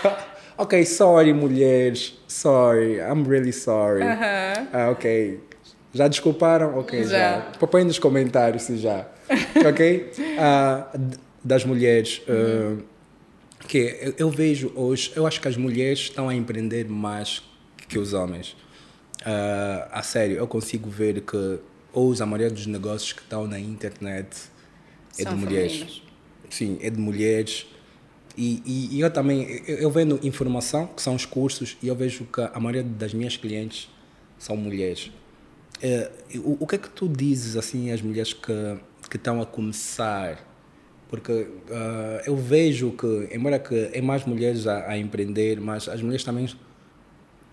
[0.58, 2.18] ok, sorry, mulheres.
[2.26, 4.02] Sorry, I'm really sorry.
[4.02, 4.66] Uh -huh.
[4.72, 5.38] ah, ok.
[5.92, 6.78] Já desculparam?
[6.78, 7.08] Ok, já.
[7.08, 7.66] já.
[7.66, 9.06] Põe nos comentários se já.
[9.68, 10.12] ok?
[10.16, 12.22] Uh, das mulheres.
[12.28, 12.82] Uh,
[13.66, 17.42] que eu, eu, vejo hoje, eu acho que as mulheres estão a empreender mais
[17.88, 18.56] que os homens.
[19.20, 21.58] Uh, a sério, eu consigo ver que
[21.92, 24.28] hoje a maioria dos negócios que estão na internet
[25.18, 25.72] é São de mulheres.
[25.72, 26.02] Femininas.
[26.50, 27.66] Sim, é de mulheres.
[28.36, 31.94] E, e, e, eu também, eu, eu vendo informação, que são os cursos, e eu
[31.94, 33.88] vejo que a maioria das minhas clientes
[34.38, 35.10] são mulheres.
[35.82, 38.76] Uh, o, o, que é que tu dizes assim às mulheres que,
[39.08, 40.46] que estão a começar?
[41.08, 46.02] Porque uh, eu vejo que, embora que é mais mulheres a, a, empreender, mas as
[46.02, 46.48] mulheres também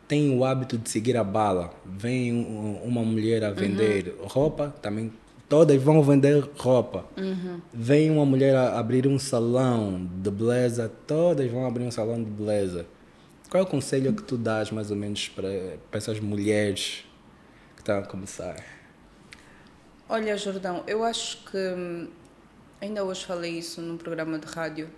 [0.07, 1.73] têm o hábito de seguir a bala.
[1.85, 4.27] Vem um, uma mulher a vender uhum.
[4.27, 5.11] roupa, também
[5.47, 7.05] todas vão vender roupa.
[7.17, 7.61] Uhum.
[7.73, 12.29] Vem uma mulher a abrir um salão de beleza, todas vão abrir um salão de
[12.29, 12.85] beleza.
[13.49, 15.49] Qual é o conselho que tu dás, mais ou menos, para
[15.93, 17.06] essas mulheres
[17.89, 18.55] a começar?
[20.09, 22.09] Olha, Jordão, eu acho que hum,
[22.81, 24.89] ainda hoje falei isso num programa de rádio.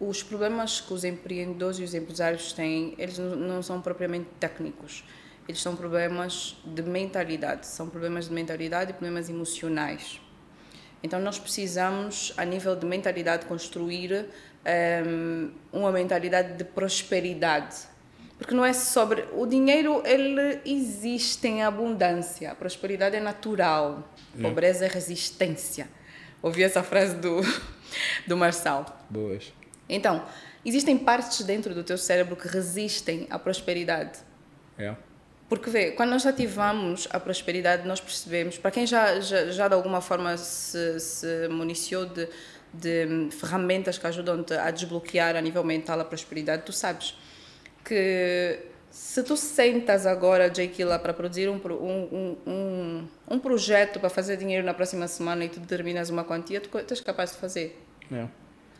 [0.00, 5.04] Os problemas que os empreendedores e os empresários têm, eles não são propriamente técnicos.
[5.48, 10.20] Eles são problemas de mentalidade, são problemas de mentalidade e problemas emocionais.
[11.02, 14.26] Então nós precisamos, a nível de mentalidade, construir
[15.04, 17.91] um, uma mentalidade de prosperidade.
[18.42, 19.24] Porque não é sobre.
[19.34, 22.50] O dinheiro, ele existe em abundância.
[22.50, 24.12] A prosperidade é natural.
[24.36, 25.88] A pobreza é resistência.
[26.42, 27.40] Ouvi essa frase do,
[28.26, 29.06] do Marçal.
[29.08, 29.52] Boas.
[29.88, 30.26] Então,
[30.64, 34.18] existem partes dentro do teu cérebro que resistem à prosperidade.
[34.76, 34.92] É.
[35.48, 39.74] Porque vê, quando nós ativamos a prosperidade, nós percebemos, para quem já, já, já de
[39.74, 42.28] alguma forma se, se municiou de,
[42.74, 47.14] de ferramentas que ajudam-te a desbloquear a nível mental a prosperidade, tu sabes
[47.84, 48.58] que
[48.90, 54.64] se tu sentas agora, Jaquila, para produzir um, um, um, um, projeto para fazer dinheiro
[54.64, 57.82] na próxima semana e tu determinas uma quantia, tu és capaz de fazer.
[58.12, 58.26] É.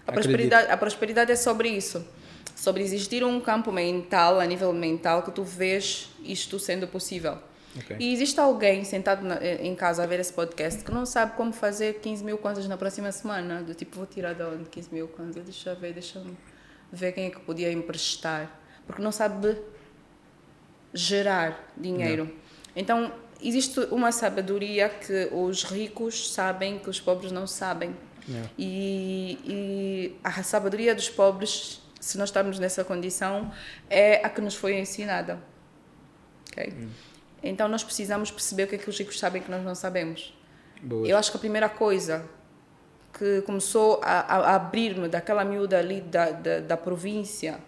[0.07, 2.07] A, prosperidade, a prosperidade é sobre isso.
[2.55, 7.39] Sobre existir um campo mental, a nível mental, que tu vês isto sendo possível.
[7.75, 7.97] Okay.
[7.99, 11.37] E existe alguém sentado na, eh, em casa a ver esse podcast que não sabe
[11.37, 13.63] como fazer 15 mil kwanzas na próxima semana.
[13.63, 15.43] Do tipo, vou tirar de onde 15 mil kwanzas?
[15.43, 16.37] Deixa eu ver, deixa eu
[16.93, 18.61] ver quem é que podia emprestar.
[18.87, 19.57] Porque não sabe
[20.93, 22.25] gerar dinheiro.
[22.25, 22.33] Não.
[22.75, 27.95] Então, existe uma sabedoria que os ricos sabem que os pobres não sabem.
[28.57, 33.53] E, e a sabedoria dos pobres, se nós estamos nessa condição,
[33.91, 35.39] é a que nos foi ensinada.
[36.51, 36.73] Okay?
[36.73, 36.89] Hum.
[37.43, 40.33] Então nós precisamos perceber o que é que os ricos sabem que nós não sabemos.
[40.81, 41.07] Boa.
[41.07, 42.25] Eu acho que a primeira coisa
[43.13, 47.59] que começou a, a abrir-me daquela miúda ali da, da, da, província,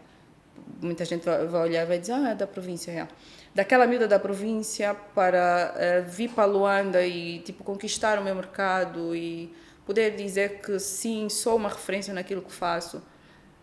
[0.80, 3.08] muita gente vai, vai olhar e vai dizer, ah, é da província, é.
[3.54, 9.14] Daquela miúda da província para uh, vir para Luanda e tipo conquistar o meu mercado
[9.14, 9.54] e
[9.86, 13.02] poder dizer que sim, sou uma referência naquilo que faço.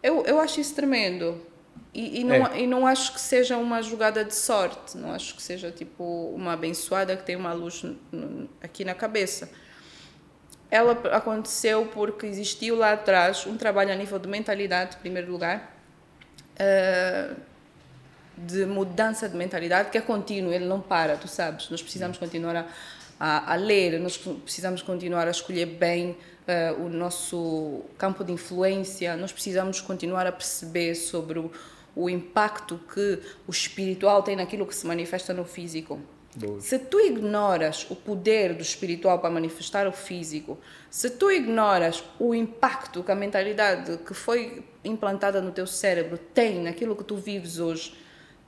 [0.02, 1.42] Eu, eu acho isso tremendo.
[1.94, 2.62] E, e, não, é.
[2.62, 6.54] e não acho que seja uma jogada de sorte, não acho que seja tipo uma
[6.54, 7.84] abençoada que tem uma luz
[8.64, 9.50] aqui na cabeça.
[10.70, 15.71] Ela aconteceu porque existiu lá atrás um trabalho a nível de mentalidade, em primeiro lugar,
[16.60, 17.36] uh,
[18.38, 21.70] de mudança de mentalidade, que é contínuo, ele não para, tu sabes.
[21.70, 22.66] Nós precisamos continuar a,
[23.20, 29.16] a, a ler, nós precisamos continuar a escolher bem uh, o nosso campo de influência,
[29.16, 31.52] nós precisamos continuar a perceber sobre o
[31.96, 36.00] o impacto que o espiritual tem naquilo que se manifesta no físico.
[36.36, 36.62] Boa.
[36.62, 40.58] Se tu ignoras o poder do espiritual para manifestar o físico,
[40.90, 46.62] se tu ignoras o impacto que a mentalidade que foi implantada no teu cérebro tem
[46.62, 47.94] naquilo que tu vives hoje,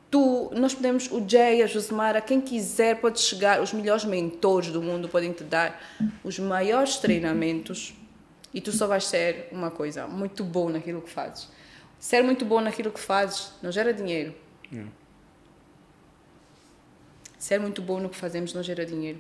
[0.09, 4.81] tu, nós podemos, o Jay, a Josemara, quem quiser pode chegar, os melhores mentores do
[4.81, 5.81] mundo podem te dar
[6.23, 7.93] os maiores treinamentos
[8.53, 11.49] e tu só vais ser uma coisa muito boa naquilo que fazes.
[11.99, 14.33] Ser muito bom naquilo que fazes não gera dinheiro.
[14.71, 15.02] Não.
[17.43, 19.19] Ser muito bom no que fazemos não gera dinheiro.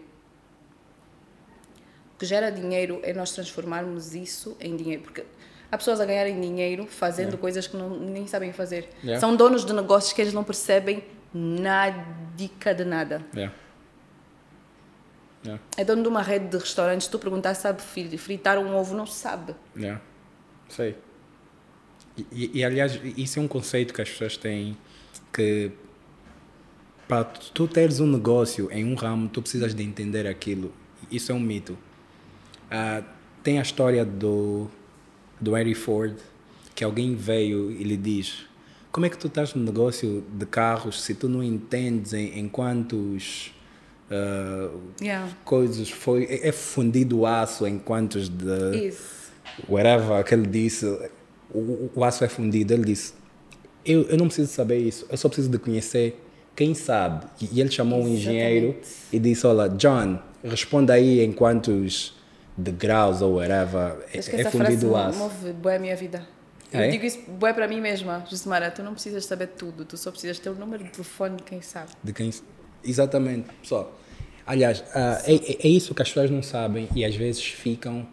[2.15, 5.03] O que gera dinheiro é nós transformarmos isso em dinheiro.
[5.03, 5.25] Porque
[5.69, 7.41] há pessoas a ganharem dinheiro fazendo yeah.
[7.41, 8.87] coisas que não, nem sabem fazer.
[9.03, 9.19] Yeah.
[9.19, 13.25] São donos de negócios que eles não percebem nada de nada.
[13.35, 13.53] Yeah.
[15.75, 17.07] É dono de uma rede de restaurantes.
[17.07, 18.95] Tu perguntar, sabe fritar um ovo?
[18.95, 19.53] Não sabe.
[19.75, 20.01] Yeah.
[20.69, 20.95] Sei.
[22.31, 24.77] E, e, aliás, isso é um conceito que as pessoas têm
[25.33, 25.73] que
[27.13, 30.73] para tu teres um negócio em um ramo, tu precisas de entender aquilo.
[31.11, 31.73] Isso é um mito.
[32.71, 33.03] Uh,
[33.43, 34.67] tem a história do,
[35.39, 36.15] do Henry Ford,
[36.73, 38.45] que alguém veio e lhe diz
[38.91, 42.47] como é que tu estás no negócio de carros se tu não entendes em, em
[42.47, 43.53] quantos
[44.09, 45.31] uh, yeah.
[45.43, 49.31] coisas foi é, é fundido aço em quantos de Isso.
[49.67, 50.85] whatever que ele disse
[51.51, 52.73] o, o aço é fundido.
[52.73, 53.13] Ele disse:
[53.85, 56.19] eu, eu não preciso saber isso, eu só preciso de conhecer
[56.55, 57.25] quem sabe.
[57.41, 58.17] E ele chamou Exatamente.
[58.17, 58.75] um engenheiro
[59.11, 62.15] e disse: Olha, John, responda aí em quantos
[62.55, 65.17] degraus ou whatever é, é fundido o aço.
[65.17, 66.27] move boa a minha vida.
[66.71, 66.87] Eu é?
[66.89, 68.71] digo isso boa para mim mesma, Josemara.
[68.71, 71.61] Tu não precisas saber tudo, tu só precisas ter o número de telefone de quem
[71.61, 71.91] sabe.
[72.03, 72.31] De quem
[72.83, 73.97] Exatamente, pessoal.
[74.45, 78.05] Aliás, uh, é, é isso que as pessoas não sabem e às vezes ficam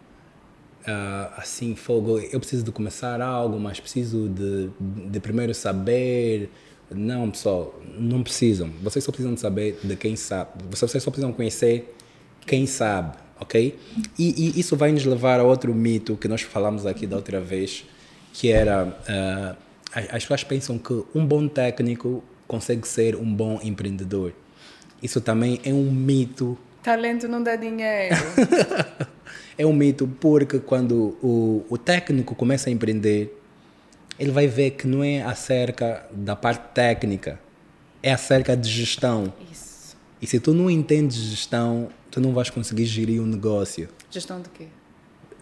[0.81, 6.49] Uh, assim, fogo, eu preciso de começar algo, mas preciso de, de primeiro saber.
[6.93, 8.69] Não, pessoal, não precisam.
[8.81, 10.51] Vocês só precisam de saber de quem sabe.
[10.69, 11.95] Vocês só precisam conhecer
[12.45, 13.77] quem sabe, ok?
[14.17, 17.39] E, e isso vai nos levar a outro mito que nós falamos aqui da outra
[17.39, 17.85] vez,
[18.33, 19.57] que era uh,
[19.93, 24.33] as, as pessoas pensam que um bom técnico consegue ser um bom empreendedor.
[25.01, 26.57] Isso também é um mito.
[26.83, 28.15] Talento não dá dinheiro.
[29.57, 33.40] é um mito porque quando o, o técnico começa a empreender,
[34.21, 37.39] ele vai ver que não é acerca da parte técnica,
[38.03, 39.33] é acerca de gestão.
[39.51, 39.97] Isso.
[40.21, 43.89] E se tu não entendes gestão, tu não vais conseguir gerir um negócio.
[44.11, 44.67] Gestão de quê?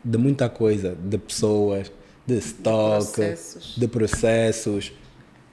[0.01, 1.91] De muita coisa, de pessoas,
[2.25, 3.75] de estoque, de processos.
[3.75, 4.93] De processos.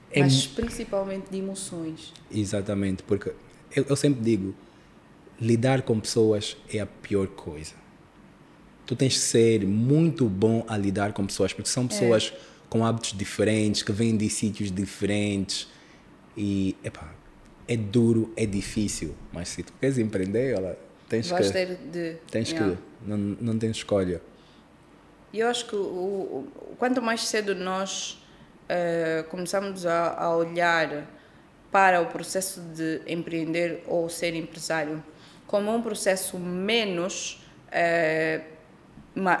[0.09, 0.61] É Mas é...
[0.61, 2.13] principalmente de emoções.
[2.31, 3.33] Exatamente, porque
[3.75, 4.55] eu, eu sempre digo,
[5.37, 7.73] lidar com pessoas é a pior coisa.
[8.85, 12.56] Tu tens que ser muito bom a lidar com pessoas, porque são pessoas é.
[12.69, 15.67] Com hábitos diferentes, que vêm de sítios diferentes.
[16.35, 17.13] E, epá,
[17.67, 19.15] é duro, é difícil.
[19.31, 20.77] Mas se tu queres empreender, olha,
[21.09, 21.53] tens Vais que...
[21.53, 22.15] ter de...
[22.29, 22.75] Tens yeah.
[22.75, 23.07] que...
[23.07, 24.21] Não, não tens escolha.
[25.33, 28.23] Eu acho que o, o, quanto mais cedo nós
[28.63, 31.07] uh, começamos a, a, olhar
[31.71, 35.03] para o processo de empreender ou ser empresário
[35.45, 38.56] como um processo menos uh,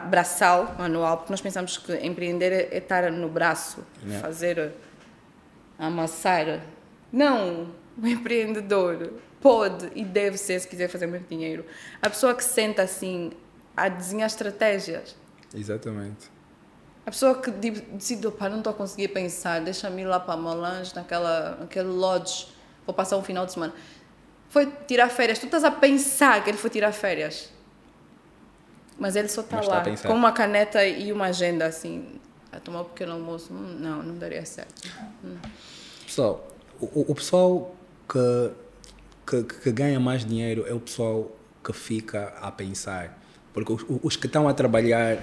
[0.09, 4.25] braçal, manual, porque nós pensamos que empreender é, é estar no braço, yeah.
[4.25, 4.73] fazer,
[5.77, 6.61] amassar.
[7.11, 11.65] Não, o empreendedor pode e deve ser, se quiser fazer muito dinheiro,
[12.01, 13.31] a pessoa que senta assim
[13.75, 15.15] a desenhar estratégias
[15.53, 16.29] Exatamente.
[17.05, 20.93] A pessoa que decide, opa, não estou a conseguir pensar, deixa-me ir lá para Molange,
[20.93, 22.47] naquela, naquele lodge,
[22.85, 23.73] vou passar um final de semana.
[24.49, 25.39] Foi tirar férias.
[25.39, 27.51] Tu estás a pensar que ele foi tirar férias.
[28.99, 32.19] Mas ele só está lá, com uma caneta e uma agenda, assim,
[32.51, 33.53] a tomar um pequeno almoço.
[33.53, 34.89] Não, não daria certo.
[35.23, 35.35] Hum.
[36.05, 36.47] Pessoal,
[36.79, 37.75] o, o pessoal
[38.09, 38.51] que,
[39.25, 41.31] que, que ganha mais dinheiro é o pessoal
[41.63, 43.19] que fica a pensar.
[43.53, 45.17] Porque os, os que estão a trabalhar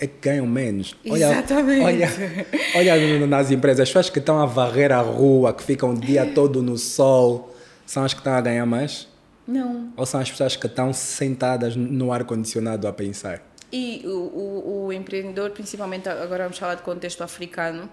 [0.00, 0.94] é que ganham menos.
[1.08, 1.84] Olha, Exatamente.
[1.84, 5.98] Olha, olha nas empresas, as pessoas que estão a varrer a rua, que ficam o
[5.98, 9.08] dia todo no sol, são as que estão a ganhar mais?
[9.48, 9.94] Não.
[9.96, 13.42] Ou são as pessoas que estão sentadas no ar-condicionado a pensar?
[13.72, 17.88] E o, o, o, empreendedor, principalmente agora vamos falar de contexto africano,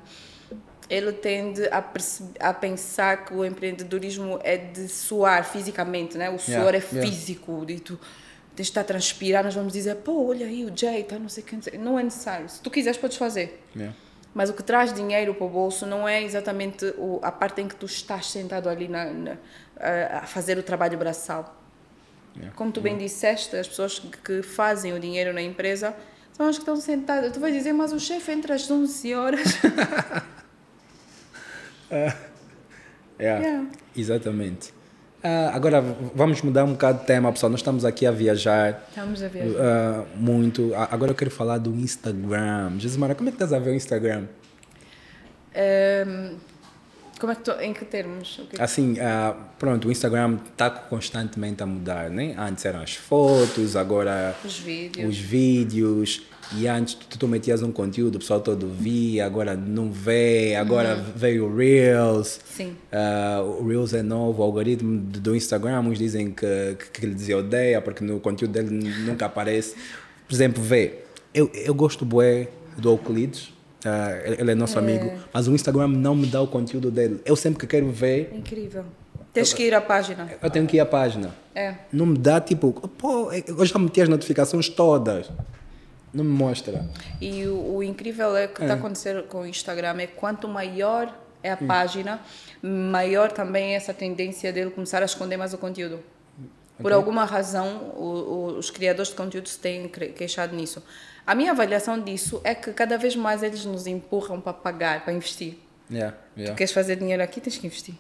[0.89, 1.83] ele tende a,
[2.41, 6.29] a pensar que o empreendedorismo é de suar fisicamente, né?
[6.29, 7.73] O suor yeah, é físico, yeah.
[7.73, 7.99] de tu
[8.53, 11.43] de estar a transpirar, nós vamos dizer, pô, olha aí o Jay, tá não sei
[11.43, 11.77] o que.
[11.77, 12.47] Não é necessário.
[12.47, 13.61] Se tu quiseres, podes fazer.
[13.75, 13.93] Yeah.
[14.33, 17.67] Mas o que traz dinheiro para o bolso não é exatamente o, a parte em
[17.67, 19.37] que tu estás sentado ali na, na,
[19.85, 21.55] a fazer o trabalho braçal.
[22.35, 22.55] Yeah.
[22.55, 23.07] Como tu bem yeah.
[23.07, 25.95] disseste, as pessoas que fazem o dinheiro na empresa
[26.33, 27.31] são as que estão sentadas.
[27.31, 29.55] Tu vais dizer, mas o chefe entra às 11 horas.
[29.55, 30.21] uh,
[33.19, 33.65] yeah.
[33.95, 34.73] Exatamente.
[35.23, 35.81] Uh, agora
[36.13, 37.49] vamos mudar um bocado de tema, pessoal.
[37.49, 38.83] Nós estamos aqui a viajar.
[38.89, 39.57] Estamos a viajar.
[39.57, 40.71] Uh, muito.
[40.75, 42.77] Agora eu quero falar do Instagram.
[42.77, 44.25] Gismara, como é que estás a ver o Instagram?
[45.55, 46.35] Um,
[47.25, 48.39] como é que tu, em que termos?
[48.49, 48.61] Que...
[48.61, 52.35] Assim, uh, pronto, o Instagram está constantemente a mudar, né?
[52.37, 55.09] Antes eram as fotos, agora os vídeos.
[55.09, 56.21] Os vídeos
[56.55, 60.97] e antes tu, tu metias um conteúdo, o pessoal todo via, agora não vê, agora
[60.97, 61.03] uhum.
[61.15, 62.39] veio o Reels.
[62.45, 62.75] Sim.
[62.93, 67.33] Uh, o Reels é novo, o algoritmo do Instagram, uns dizem que, que, que ele
[67.33, 68.69] odeia, porque no conteúdo dele
[69.03, 69.75] nunca aparece.
[70.27, 70.99] Por exemplo, vê,
[71.33, 73.51] eu, eu gosto bué do Euclides,
[73.85, 74.81] uh, ele é nosso é.
[74.81, 77.21] amigo, mas o Instagram não me dá o conteúdo dele.
[77.25, 78.31] Eu sempre que quero ver...
[78.33, 78.85] Incrível.
[79.33, 80.29] Tens que ir à página.
[80.41, 81.35] Eu tenho que ir à página.
[81.53, 81.75] É.
[81.91, 85.29] Não me dá, tipo, pô, eu já meti as notificações todas
[86.15, 86.85] não me mostra.
[87.19, 88.77] E o, o incrível é que está é.
[88.77, 91.67] acontecendo com o Instagram é quanto maior é a hum.
[91.67, 92.19] página,
[92.63, 95.99] maior também é essa tendência dele começar a esconder mais o conteúdo.
[96.75, 96.83] Okay.
[96.83, 100.83] Por alguma razão, o, o, os criadores de conteúdo se têm queixado nisso.
[101.25, 105.13] A minha avaliação disso é que cada vez mais eles nos empurram para pagar, para
[105.13, 105.57] investir.
[105.89, 106.53] Yeah, yeah.
[106.53, 107.95] Tu queres fazer dinheiro aqui, tens que investir.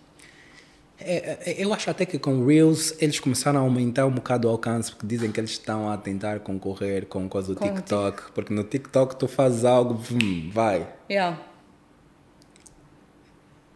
[0.99, 4.51] É, é, eu acho até que com Reels eles começaram a aumentar um bocado o
[4.51, 8.63] alcance, porque dizem que eles estão a tentar concorrer com coisa do TikTok, porque no
[8.63, 10.87] TikTok tu fazes algo, vum, vai.
[11.09, 11.39] Yeah.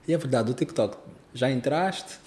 [0.07, 0.97] E é verdade, o TikTok,
[1.33, 2.17] já entraste?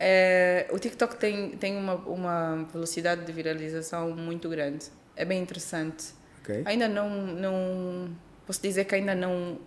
[0.00, 4.86] É, o TikTok tem, tem uma, uma velocidade de viralização muito grande.
[5.16, 6.06] É bem interessante.
[6.42, 6.62] Okay.
[6.64, 8.10] Ainda não, não.
[8.46, 9.58] Posso dizer que ainda não,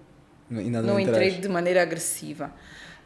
[0.49, 2.51] ainda não, não entrei de maneira agressiva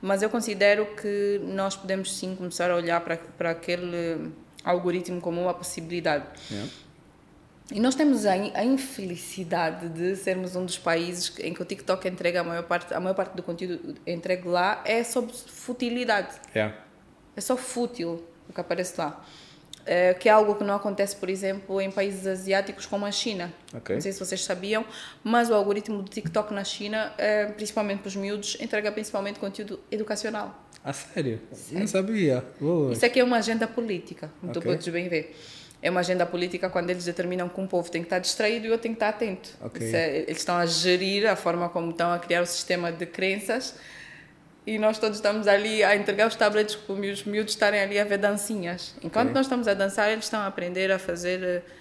[0.05, 4.31] mas eu considero que nós podemos sim começar a olhar para, para aquele
[4.63, 6.25] algoritmo como uma possibilidade.
[6.51, 6.71] Yeah.
[7.71, 12.07] E nós temos a, a, infelicidade de sermos um dos países em que o TikTok
[12.07, 16.35] entrega a maior parte, a maior parte do conteúdo entregue lá é sobre futilidade.
[16.55, 16.75] Yeah.
[17.35, 19.23] É só fútil o que aparece lá.
[19.81, 23.53] Uh, que é algo que não acontece, por exemplo, em países asiáticos como a China.
[23.71, 23.95] Okay.
[23.95, 24.83] Não sei se vocês sabiam,
[25.23, 29.79] mas o algoritmo do TikTok na China, uh, principalmente para os miúdos, entrega principalmente conteúdo
[29.91, 30.65] educacional.
[30.83, 31.39] A sério?
[31.51, 31.79] sério?
[31.79, 32.43] Não sabia.
[32.59, 32.93] Boa.
[32.93, 34.61] Isso aqui é uma agenda política, como okay.
[34.61, 35.35] tu podes bem ver.
[35.83, 38.69] É uma agenda política quando eles determinam que um povo tem que estar distraído e
[38.69, 39.49] eu tenho que estar atento.
[39.61, 39.95] Okay.
[39.95, 43.75] É, eles estão a gerir a forma como estão a criar o sistema de crenças
[44.65, 48.03] e nós todos estamos ali a entregar os tablets para os miúdos estarem ali a
[48.03, 48.95] ver dancinhas.
[49.03, 49.35] Enquanto okay.
[49.35, 51.71] nós estamos a dançar, eles estão a aprender a fazer uh,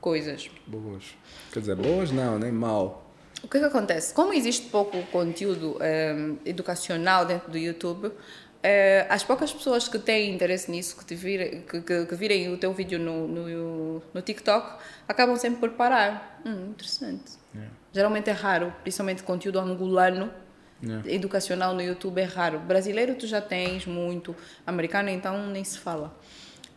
[0.00, 0.50] coisas.
[0.66, 1.04] Boas.
[1.52, 3.10] Quer dizer, boas não, nem mal.
[3.42, 4.14] O que, é que acontece?
[4.14, 8.14] Como existe pouco conteúdo eh, educacional dentro do YouTube, uh,
[9.08, 12.58] as poucas pessoas que têm interesse nisso, que, te virem, que, que, que virem o
[12.58, 16.40] teu vídeo no, no, no TikTok, acabam sempre por parar.
[16.44, 17.32] Hum, interessante.
[17.54, 17.72] Yeah.
[17.92, 20.30] Geralmente é raro, principalmente conteúdo angolano,
[20.82, 21.08] Yeah.
[21.08, 21.14] É.
[21.14, 22.58] Educacional no YouTube é raro.
[22.60, 24.34] Brasileiro tu já tens muito,
[24.66, 26.16] americano então nem se fala.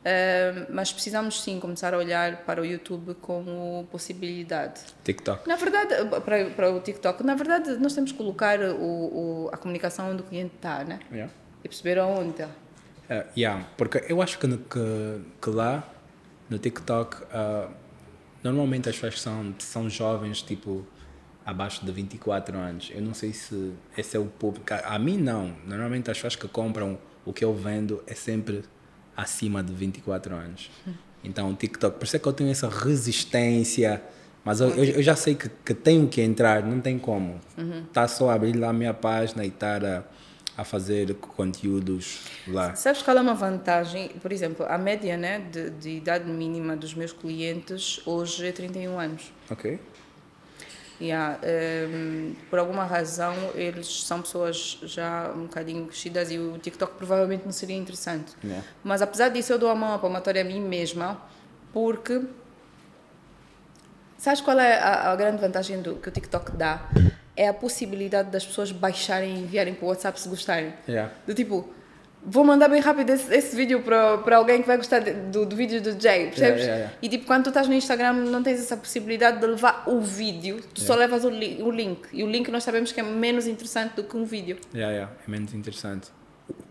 [0.04, 4.82] Uh, mas precisamos sim começar a olhar para o YouTube como possibilidade.
[5.02, 5.48] TikTok.
[5.48, 9.56] Na verdade, para, para o TikTok, na verdade nós temos que colocar o, o a
[9.56, 11.00] comunicação onde o cliente está, né?
[11.10, 11.32] Yeah.
[11.64, 12.44] E perceber aonde.
[12.44, 12.50] Uh,
[13.38, 15.88] yeah, porque eu acho que, que, que lá
[16.50, 17.72] no TikTok uh,
[18.44, 20.86] normalmente as pessoas são, são jovens, tipo
[21.46, 22.92] abaixo de 24 anos.
[22.94, 24.66] Eu não sei se esse é o público.
[24.86, 25.54] A mim, não.
[25.66, 28.64] Normalmente as pessoas que compram o que eu vendo é sempre
[29.16, 30.72] acima de 24 anos.
[31.26, 34.04] Então, o TikTok, por isso é que eu tenho essa resistência.
[34.44, 37.40] Mas eu, eu, eu já sei que, que tenho que entrar, não tem como.
[37.58, 37.86] Uhum.
[37.94, 40.04] Tá só abrir lá a minha página e estar a,
[40.58, 42.76] a fazer conteúdos lá.
[42.76, 44.10] Sabes qual é uma vantagem?
[44.22, 49.00] Por exemplo, a média né, de, de idade mínima dos meus clientes hoje é 31
[49.00, 49.32] anos.
[49.50, 49.80] Ok.
[51.04, 51.38] Yeah,
[51.90, 57.44] um, por alguma razão eles são pessoas já um bocadinho crescidas e o TikTok provavelmente
[57.44, 58.32] não seria interessante.
[58.42, 58.66] Yeah.
[58.82, 61.22] Mas apesar disso eu dou a mão à palmatória a mim mesma
[61.74, 62.22] porque
[64.18, 66.90] sabes qual é a, a grande vantagem do, que o TikTok dá?
[67.36, 70.74] É a possibilidade das pessoas baixarem e enviarem para o WhatsApp se gostarem.
[70.88, 71.12] Yeah.
[71.28, 71.68] Do tipo,
[72.26, 75.56] vou mandar bem rápido esse, esse vídeo para, alguém que vai gostar de, do, do
[75.56, 76.40] vídeo do Jay, percebes?
[76.40, 76.98] Yeah, yeah, yeah.
[77.02, 80.62] E tipo, quando tu estás no Instagram não tens essa possibilidade de levar o vídeo,
[80.74, 82.08] tu só levas o, li, o link.
[82.12, 84.58] E o link nós sabemos que é menos interessante do que um vídeo.
[84.74, 86.10] Yeah, yeah, é menos interessante.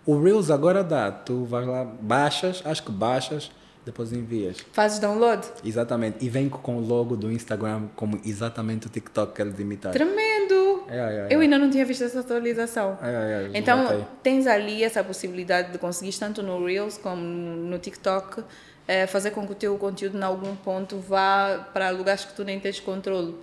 [0.04, 3.50] O Reels agora dá, tu vais lá, baixas, acho que baixas,
[3.84, 4.58] depois envias.
[4.72, 5.46] Fazes download?
[5.64, 9.92] Exatamente, e vem com o logo do Instagram como exatamente o TikTok que eles imitaram.
[9.92, 10.71] Tremendo!
[10.88, 12.98] É, é, eu ainda não tinha visto essa atualização.
[13.02, 18.42] É, então, tens ali essa possibilidade de conseguir, tanto no Reels como no TikTok,
[18.86, 22.44] eh, fazer com que o teu conteúdo, em algum ponto, vá para lugares que tu
[22.44, 23.34] nem tens controle.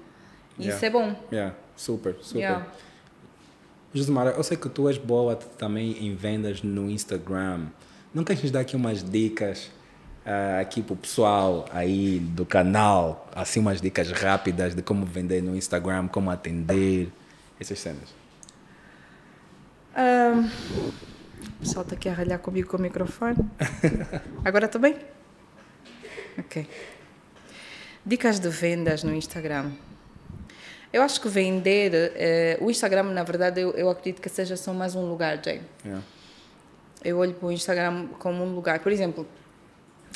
[0.58, 1.16] Isso é bom.
[1.32, 1.56] Yeah.
[1.76, 2.40] Super, super.
[2.40, 2.68] Yeah.
[3.94, 7.68] Josemara, eu sei que tu és boa também em vendas no Instagram.
[8.14, 9.72] Não queres dar aqui umas dicas
[10.26, 13.28] uh, aqui para o pessoal aí do canal?
[13.34, 17.10] Assim, umas dicas rápidas de como vender no Instagram, como atender?
[17.60, 18.10] Essas cenas?
[19.98, 23.38] Um, o pessoal está aqui a ralhar comigo com o microfone.
[24.46, 24.98] Agora estou bem?
[26.38, 26.68] Ok.
[28.06, 29.72] Dicas de vendas no Instagram.
[30.92, 34.74] Eu acho que vender, eh, o Instagram, na verdade, eu, eu acredito que seja só
[34.74, 35.62] mais um lugar, Jay.
[35.84, 36.04] Yeah.
[37.04, 38.80] Eu olho para o Instagram como um lugar.
[38.80, 39.28] Por exemplo,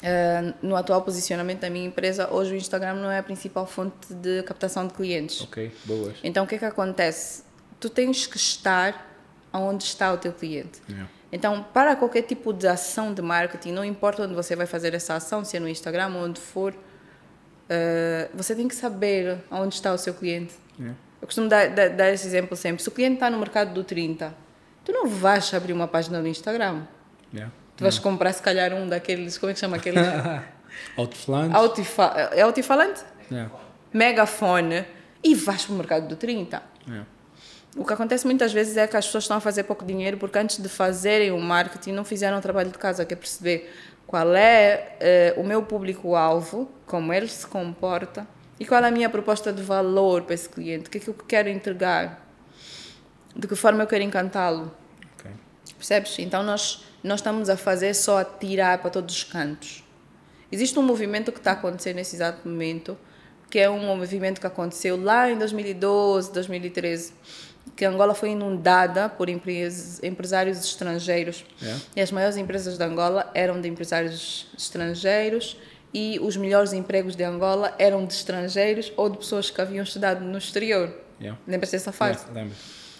[0.03, 4.13] uh, no atual posicionamento da minha empresa, hoje o Instagram não é a principal fonte
[4.13, 5.41] de captação de clientes.
[5.41, 6.17] Ok, boas.
[6.23, 7.43] Então o que é que acontece?
[7.79, 9.09] Tu tens que estar
[9.51, 10.81] onde está o teu cliente.
[10.89, 11.09] Yeah.
[11.31, 15.15] Então, para qualquer tipo de ação de marketing, não importa onde você vai fazer essa
[15.15, 19.93] ação, se é no Instagram ou onde for, uh, você tem que saber onde está
[19.93, 20.53] o seu cliente.
[20.77, 20.97] Yeah.
[21.21, 22.81] Eu costumo dar, dar, dar, esse exemplo sempre.
[22.83, 24.33] Se o cliente está no mercado do 30,
[24.83, 26.83] tu não vais abrir uma página no Instagram.
[27.33, 27.51] Yeah.
[27.75, 29.37] Tu vais comprar, se calhar, um daqueles.
[29.37, 30.01] Como é que chama aqueles?
[30.97, 31.55] Altifalante.
[31.55, 32.03] Altifa
[32.33, 33.03] é altifalante?
[33.31, 33.51] Yeah.
[33.93, 34.85] Megafone.
[35.23, 36.61] E vais para o mercado do 30.
[36.87, 37.07] Yeah.
[37.75, 40.37] O que acontece muitas vezes é que as pessoas estão a fazer pouco dinheiro porque
[40.37, 43.71] antes de fazerem o marketing não fizeram o trabalho de casa, que é perceber
[44.05, 48.27] qual é eh, o meu público-alvo, como ele se comporta
[48.59, 51.07] e qual é a minha proposta de valor para esse cliente, o que é que
[51.07, 52.27] eu quero entregar,
[53.35, 54.71] de que forma eu quero encantá-lo.
[55.17, 55.31] Okay.
[55.75, 56.19] Percebes?
[56.19, 59.83] Então nós nós estamos a fazer só a tirar para todos os cantos.
[60.51, 62.97] Existe um movimento que está acontecendo nesse exato momento,
[63.49, 67.13] que é um movimento que aconteceu lá em 2012, 2013,
[67.75, 71.45] que Angola foi inundada por empresários estrangeiros.
[71.61, 71.83] Yeah.
[71.95, 75.57] E as maiores empresas de Angola eram de empresários estrangeiros
[75.93, 80.23] e os melhores empregos de Angola eram de estrangeiros ou de pessoas que haviam estudado
[80.23, 80.93] no exterior.
[81.19, 81.39] Yeah.
[81.47, 82.19] Lembra-se dessa fase?
[82.19, 82.55] Yeah, lembro.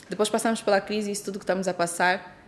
[0.10, 2.43] Depois passamos pela crise e isso tudo que estamos a passar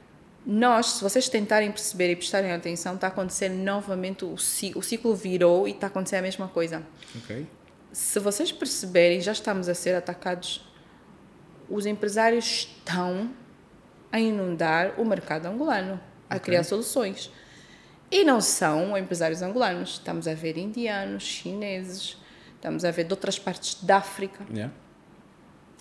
[0.45, 4.83] nós, se vocês tentarem perceber e prestarem atenção, está a acontecer novamente, o ciclo, o
[4.83, 6.83] ciclo virou e está a acontecer a mesma coisa.
[7.17, 7.47] Ok.
[7.91, 10.69] Se vocês perceberem, já estamos a ser atacados,
[11.67, 13.31] os empresários estão
[14.11, 17.31] a inundar o mercado angolano, a criar soluções.
[18.11, 22.17] E não são empresários angolanos, estamos a ver indianos, chineses,
[22.55, 24.45] estamos a ver de outras partes da África.
[24.51, 24.71] Yeah.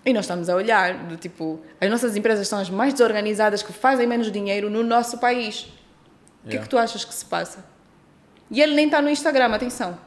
[0.07, 3.73] E nós estamos a olhar, do tipo, as nossas empresas são as mais desorganizadas que
[3.73, 5.63] fazem menos dinheiro no nosso país.
[6.45, 6.63] O que é Yeah.
[6.65, 7.65] que tu achas que se passa?
[8.51, 9.99] E ele nem está no Instagram, atenção.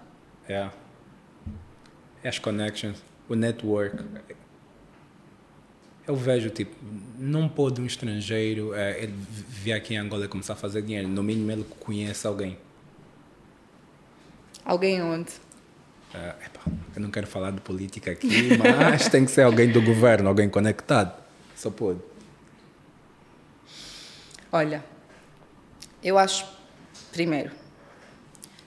[0.48, 0.72] Yeah.
[2.24, 4.04] É as connections, o network.
[6.06, 6.76] Eu vejo, tipo,
[7.18, 11.08] não pode um estrangeiro eh, ele vir aqui em Angola e começar a fazer dinheiro.
[11.08, 12.58] No mínimo, ele conhece alguém.
[14.64, 15.32] Alguém onde?
[16.46, 16.62] Epá,
[16.96, 20.50] eu não quero falar de política aqui, mas tem que ser alguém do governo, alguém
[20.50, 21.14] conectado.
[21.56, 22.00] Só pode.
[24.52, 24.84] Olha,
[26.04, 26.46] eu acho,
[27.12, 27.52] primeiro,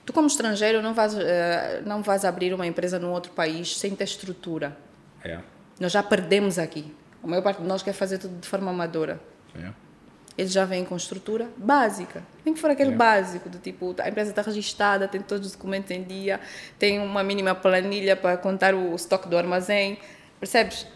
[0.05, 3.95] tu como estrangeiro não vais, eh, não vais abrir uma empresa num outro país sem
[3.95, 4.77] ter estrutura.
[5.23, 5.39] É.
[5.79, 6.93] Nós já perdemos aqui.
[7.23, 9.19] A maior parte de nós quer fazer tudo de forma amadora.
[9.55, 9.71] É.
[10.37, 12.23] Eles já vêm com estrutura básica.
[12.45, 12.95] Nem que for aquele É.
[12.95, 16.39] básico, do tipo, a empresa está registrada, tem todos os documentos em dia,
[16.79, 19.99] tem uma mínima planilha para contar o estoque do armazém.
[20.39, 20.87] Percebes?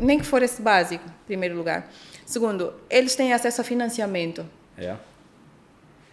[0.00, 1.90] Nem que for esse básico, em primeiro lugar.
[2.24, 4.46] Segundo, eles têm acesso a financiamento.
[4.76, 4.96] É.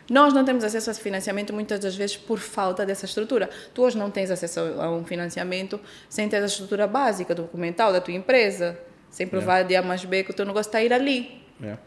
[0.09, 3.49] Nós não temos acesso a financiamento muitas das vezes por falta dessa estrutura.
[3.73, 7.99] Tu hoje não tens acesso a um financiamento sem ter a estrutura básica documental da
[8.01, 8.77] tua empresa,
[9.09, 11.41] sem provar de A mais B que o teu negócio está a ir ali.
[11.63, 11.77] É.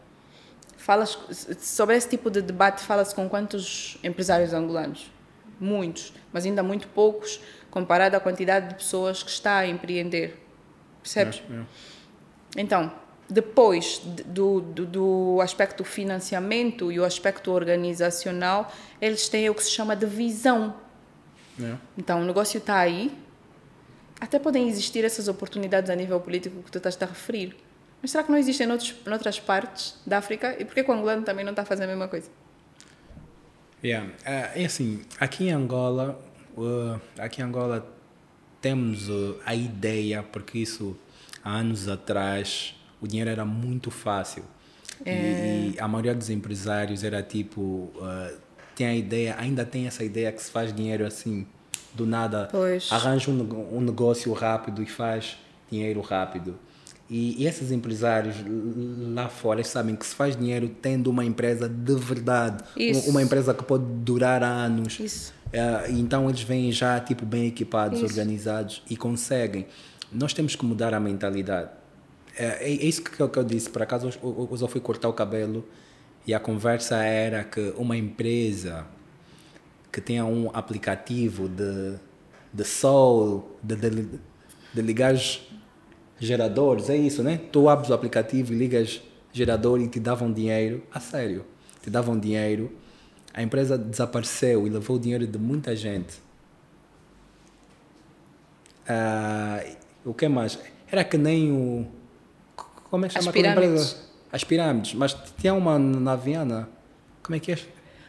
[0.89, 1.19] Falas
[1.59, 5.11] sobre esse tipo de debate, fala-se com quantos empresários angolanos?
[5.59, 10.43] Muitos, mas ainda muito poucos comparado à quantidade de pessoas que está a empreender.
[11.03, 11.43] Percebes?
[11.47, 11.61] É.
[12.59, 12.91] Então,
[13.29, 19.63] depois de- do, do, do aspecto financiamento e o aspecto organizacional, eles têm o que
[19.63, 20.73] se chama de visão.
[21.61, 21.75] É.
[21.99, 23.15] Então, o negócio está aí.
[24.19, 27.55] Até podem existir essas oportunidades a nível político que tu estás a referir.
[28.01, 30.55] Mas será que não existem noutros, noutras partes da África?
[30.59, 32.29] E por que o angolano também não está a fazer a mesma coisa?
[33.83, 34.09] Yeah.
[34.25, 36.19] É, é assim, aqui em Angola,
[36.57, 37.85] uh, aqui em Angola
[38.61, 40.97] temos uh, a ideia, porque isso
[41.43, 44.43] há anos atrás o dinheiro era muito fácil.
[45.05, 48.37] E, e a maioria dos empresários era tipo, uh,
[48.75, 51.47] tem a ideia, ainda tem essa ideia que se faz dinheiro assim,
[51.93, 52.91] do nada, Pois.
[52.91, 55.37] arranja um, um negócio rápido e faz
[55.71, 56.59] dinheiro rápido.
[57.09, 58.35] E, e esses empresários
[59.15, 63.07] lá fora sabem que se faz dinheiro tendo uma empresa de verdade, Isso.
[63.07, 64.99] Um- uma empresa que pode durar anos.
[64.99, 65.33] Isso.
[65.51, 68.05] É, então eles vêm já tipo bem equipados, Isso.
[68.07, 69.65] organizados e conseguem.
[70.11, 71.69] Nós temos que mudar a mentalidade.
[72.37, 73.69] É, é, é isso que eu, que eu disse.
[73.69, 75.67] Por acaso hoje- eu fui cortar o cabelo
[76.27, 78.85] e a conversa era que uma empresa
[79.91, 81.95] que tenha um aplicativo de,
[82.53, 83.89] de sol, de, de,
[84.75, 85.15] de ligar
[86.19, 87.39] geradores, é isso, né?
[87.51, 89.01] Tu abres o aplicativo e ligas
[89.31, 91.45] gerador e te davam dinheiro, a sério,
[91.81, 92.71] te davam dinheiro.
[93.33, 96.19] A empresa desapareceu e levou o dinheiro de muita gente.
[98.87, 99.63] Ah,
[100.03, 100.59] o que mais?
[100.91, 101.87] Era que nem o.
[102.89, 103.91] Como é que chama aquela pirâmides.
[103.91, 104.09] empresa?
[104.31, 104.93] As pirâmides.
[104.95, 106.67] Mas tinha uma na Viana.
[107.21, 107.59] Como é que é?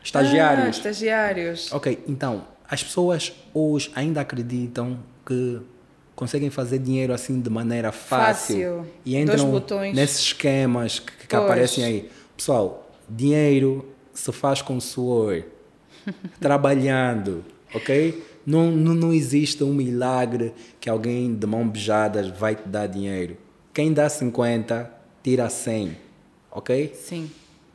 [0.03, 0.67] Estagiários.
[0.67, 1.73] Ah, estagiários.
[1.73, 5.61] Ok, então, as pessoas hoje ainda acreditam que
[6.21, 8.77] conseguem fazer dinheiro assim de maneira fácil.
[8.77, 8.87] Fácil.
[9.07, 9.65] E entram
[9.95, 12.11] nesses esquemas que, que aparecem aí.
[12.37, 15.43] Pessoal, dinheiro se faz com suor,
[16.39, 17.43] trabalhando,
[17.75, 18.23] ok?
[18.45, 23.39] Não, não, não existe um milagre que alguém de mão beijada vai te dar dinheiro.
[23.73, 24.93] Quem dá 50,
[25.23, 25.97] tira 100,
[26.51, 26.93] ok?
[26.95, 27.31] Sim.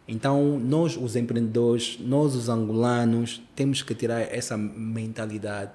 [0.07, 5.71] Então, nós, os empreendedores, nós, os angolanos, temos que tirar essa mentalidade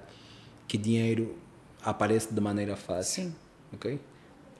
[0.69, 1.35] que dinheiro
[1.83, 3.25] aparece de maneira fácil.
[3.25, 3.35] Sim.
[3.73, 3.99] Ok?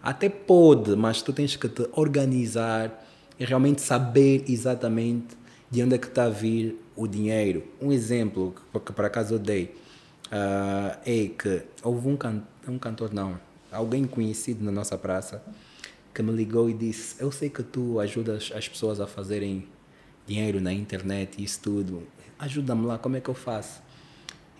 [0.02, 3.06] Até pode, mas tu tens que te organizar
[3.40, 5.38] e realmente saber exatamente
[5.70, 7.64] de onde é que está a vir o dinheiro.
[7.80, 9.76] Um exemplo que, que por acaso eu dei
[10.32, 13.40] ah, é que houve um, can, um cantor, não,
[13.72, 15.44] alguém conhecido na nossa praça
[16.14, 19.68] que me ligou e disse: Eu sei que tu ajudas as pessoas a fazerem
[20.26, 22.04] dinheiro na internet e isso tudo.
[22.40, 23.82] Ajuda-me lá, como é que eu faço?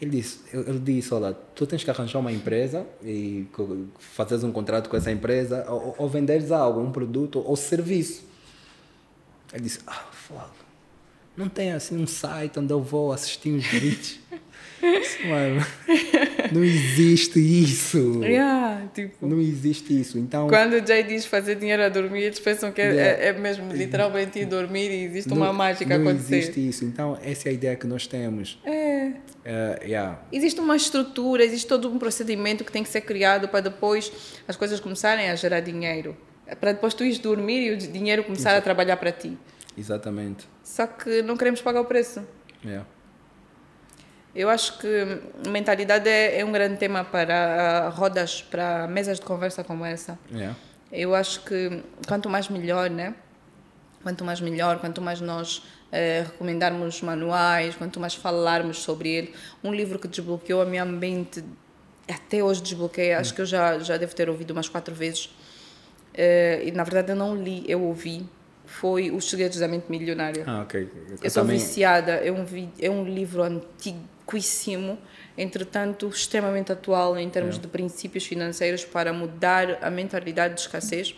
[0.02, 3.46] Ele disse, eu- disse, olha, tu tens que arranjar uma empresa e
[4.00, 8.24] fazeres um contrato com essa empresa ou, ou venderes algo, um produto ou serviço.
[9.54, 10.50] Ele disse, ah, foda.
[11.38, 14.20] Não tem assim um site onde eu vou assistir uns vídeos?
[15.28, 15.66] Mano,
[16.52, 18.22] Não existe isso.
[18.24, 20.18] Yeah, tipo, não existe isso.
[20.18, 23.24] Então, quando o Jay diz fazer dinheiro a dormir, eles pensam que é, yeah.
[23.24, 26.32] é, é mesmo literalmente ir dormir e existe não, uma mágica não acontecer.
[26.32, 26.86] Não existe isso.
[26.86, 28.60] Então, essa é a ideia que nós temos.
[28.66, 29.08] É.
[29.08, 30.22] Uh, yeah.
[30.32, 34.12] Existe uma estrutura, existe todo um procedimento que tem que ser criado para depois
[34.48, 36.16] as coisas começarem a gerar dinheiro.
[36.60, 39.38] Para depois tu ires dormir e o dinheiro começar a trabalhar para ti.
[39.78, 40.48] Exatamente.
[40.64, 42.22] Só que não queremos pagar o preço.
[42.64, 42.86] Yeah.
[44.34, 49.64] Eu acho que mentalidade é, é, um grande tema para rodas, para mesas de conversa
[49.64, 50.18] como essa.
[50.32, 50.56] Yeah.
[50.92, 53.14] Eu acho que quanto mais melhor, né?
[54.04, 55.62] Quanto mais melhor, quanto mais nós
[55.92, 59.34] eh, recomendarmos manuais, quanto mais falarmos sobre ele.
[59.64, 61.44] Um livro que desbloqueou a minha mente,
[62.10, 65.30] até hoje desbloqueia, acho que eu já, já devo ter ouvido umas quatro vezes.
[66.14, 68.26] Eh, e na verdade eu não li, eu ouvi
[68.72, 70.44] foi Os Segredos da Mente Milionária.
[70.48, 70.82] Ah, ok.
[70.82, 71.58] Eu, eu sou também...
[71.58, 72.46] viciada, é um,
[72.80, 74.98] é um livro antiquíssimo,
[75.38, 77.60] entretanto extremamente atual em termos é.
[77.60, 81.14] de princípios financeiros para mudar a mentalidade de escassez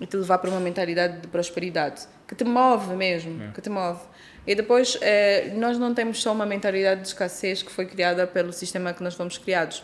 [0.00, 3.52] e te levar para uma mentalidade de prosperidade, que te move mesmo, é.
[3.52, 4.00] que te move.
[4.46, 8.52] E depois, eh, nós não temos só uma mentalidade de escassez que foi criada pelo
[8.52, 9.82] sistema que nós fomos criados.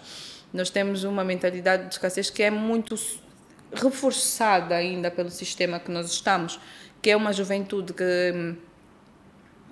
[0.53, 2.95] Nós temos uma mentalidade de escassez que é muito
[3.73, 6.59] reforçada ainda pelo sistema que nós estamos
[7.03, 8.55] que é uma juventude que,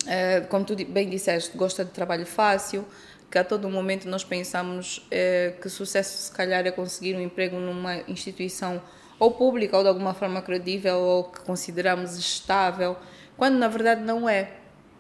[0.07, 2.87] eh, como tu bem disseste, gosta de trabalho fácil,
[3.31, 7.59] que a todo momento nós pensamos eh, que sucesso se calhar é conseguir um emprego
[7.59, 8.81] numa instituição
[9.18, 12.97] ou pública ou de alguma forma credível ou que consideramos estável,
[13.37, 14.53] quando na verdade não é.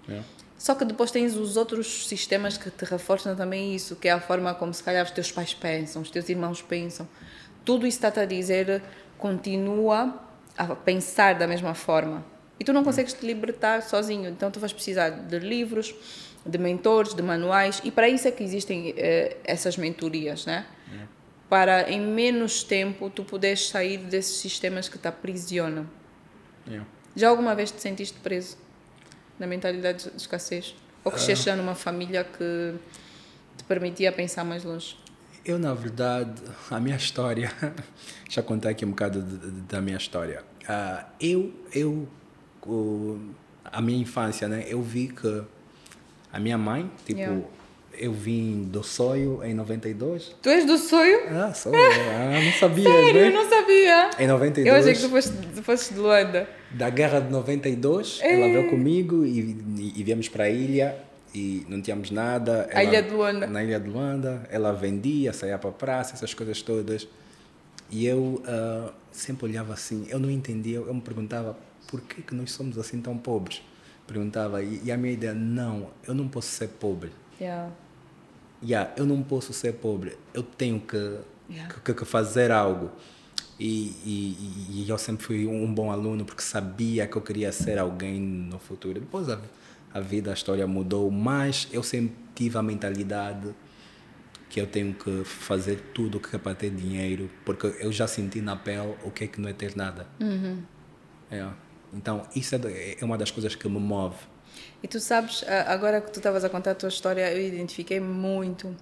[0.08, 0.20] é.
[0.58, 4.20] Só que depois tens os outros sistemas que te reforçam também isso, que é a
[4.20, 7.08] forma como se calhar os teus pais pensam, os teus irmãos pensam.
[7.64, 8.82] Tudo isso está-te a dizer,
[9.16, 10.27] continua
[10.58, 12.24] a pensar da mesma forma.
[12.58, 15.94] E tu não consegues te libertar sozinho, então tu vais precisar de livros,
[16.44, 20.66] de mentores, de manuais, e para isso é que existem eh, essas mentorias, né?
[20.92, 21.06] É.
[21.48, 25.88] Para em menos tempo tu poderes sair desses sistemas que te aprisionam.
[26.68, 26.80] É.
[27.14, 28.58] Já alguma vez te sentiste preso
[29.38, 30.74] na mentalidade de escassez?
[31.04, 32.74] Ou cresceste já numa família que
[33.56, 34.96] te permitia pensar mais longe?
[35.48, 37.50] Eu, na verdade, a minha história,
[38.28, 39.22] já contei aqui um bocado
[39.66, 40.42] da minha história.
[40.64, 42.06] Uh, eu, eu
[42.66, 43.18] uh,
[43.64, 44.66] a minha infância, né?
[44.68, 45.42] Eu vi que
[46.30, 47.42] a minha mãe, tipo, yeah.
[47.94, 50.36] eu vim do Soio em 92.
[50.42, 51.20] Tu és do Soio?
[51.30, 51.72] Ah, sou.
[51.74, 53.28] ah, não sabia, Sério, né?
[53.28, 54.10] eu não sabia.
[54.18, 54.66] Em 92.
[54.66, 56.46] Eu achei que tu foste, tu foste de Luanda.
[56.72, 58.34] Da guerra de 92, Ei.
[58.34, 59.40] ela veio comigo e,
[59.78, 62.68] e, e viemos para a ilha e não tínhamos nada.
[62.70, 63.46] Ela, Ilha de Luanda.
[63.46, 64.46] Na Ilha de Luanda.
[64.50, 67.06] Ela vendia, saía para a praça, essas coisas todas.
[67.90, 71.56] E eu uh, sempre olhava assim, eu não entendia, eu me perguntava
[71.88, 73.62] por que, que nós somos assim tão pobres?
[74.06, 77.10] Perguntava, e, e a minha ideia, não, eu não posso ser pobre.
[77.40, 77.72] Yeah.
[78.62, 81.18] Yeah, eu não posso ser pobre, eu tenho que,
[81.48, 81.74] yeah.
[81.82, 82.90] que, que, fazer algo.
[83.58, 87.78] E, e, e, eu sempre fui um bom aluno porque sabia que eu queria ser
[87.78, 89.00] alguém no futuro.
[89.00, 89.38] Depois a,
[89.92, 93.54] a vida, a história mudou, mas eu sempre tive a mentalidade
[94.48, 98.06] que eu tenho que fazer tudo o que é para ter dinheiro, porque eu já
[98.06, 100.06] senti na pele o que é que não é ter nada.
[100.20, 100.62] Uhum.
[101.30, 101.46] É.
[101.92, 104.16] Então, isso é, é uma das coisas que me move.
[104.82, 108.74] E tu sabes, agora que tu estavas a contar a tua história, eu identifiquei muito.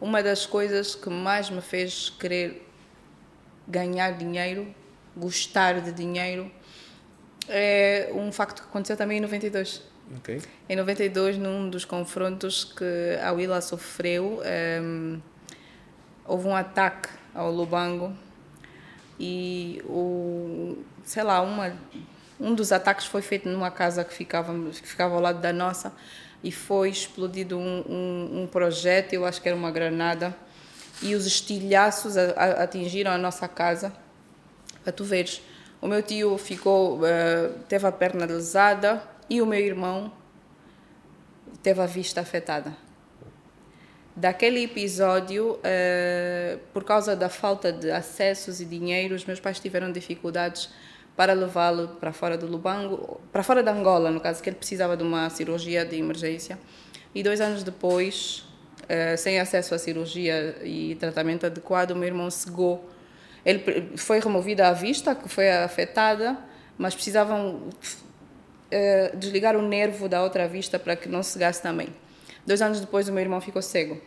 [0.00, 2.66] Uma das coisas que mais me fez querer
[3.66, 4.72] ganhar dinheiro,
[5.16, 6.50] gostar de dinheiro,
[7.48, 9.91] é um facto que aconteceu também em 92.
[10.18, 10.42] Okay.
[10.68, 15.22] Em 92, num dos confrontos que a Willa sofreu, um, ehm,
[16.26, 18.14] houve um ataque ao Lubango
[19.18, 21.74] e o, sei lá, uma,
[22.38, 25.92] um dos ataques foi feito numa casa que ficava, que ficava ao lado da nossa
[26.42, 30.34] e foi explodido um, um, um projétil, acho que era uma granada,
[31.00, 33.92] e os estilhaços a, a, atingiram a nossa casa.
[34.82, 35.40] Para tu veres,
[35.80, 39.02] o meu tio ficou, uh, teve a perna lesada,
[39.32, 40.12] e o meu irmão
[41.62, 42.76] teve a vista afetada.
[44.14, 49.90] Daquele episódio, uh, por causa da falta de acessos e dinheiro, os meus pais tiveram
[49.90, 50.68] dificuldades
[51.16, 54.98] para levá-lo para fora do Lubango, para fora da Angola, no caso, que ele precisava
[54.98, 56.58] de uma cirurgia de emergência.
[57.14, 58.44] E dois anos depois,
[58.82, 62.86] uh, sem acesso à cirurgia e tratamento adequado, meu irmão cegou.
[63.46, 66.36] Ele foi removida a vista, que foi afetada,
[66.76, 67.70] mas precisavam
[68.72, 71.88] uh, desligar o nervo da outra vista para que não cegasse também.
[72.46, 74.00] Dois anos depois, o meu irmão ficou cego.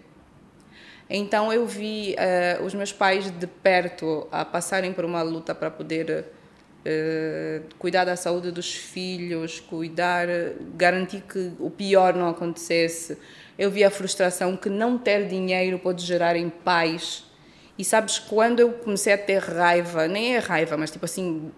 [1.10, 5.70] Então, eu vi uh, os meus pais de perto a passarem por uma luta para
[5.70, 6.26] poder
[6.86, 10.28] uh, cuidar da saúde dos filhos, cuidar,
[10.76, 13.18] garantir que o pior não acontecesse,
[13.58, 17.24] Eu vi a frustração que não ter dinheiro pode gerar em pais.
[17.78, 21.52] E sabes, quando eu comecei a ter raiva, nem é raiva, mas tipo assim,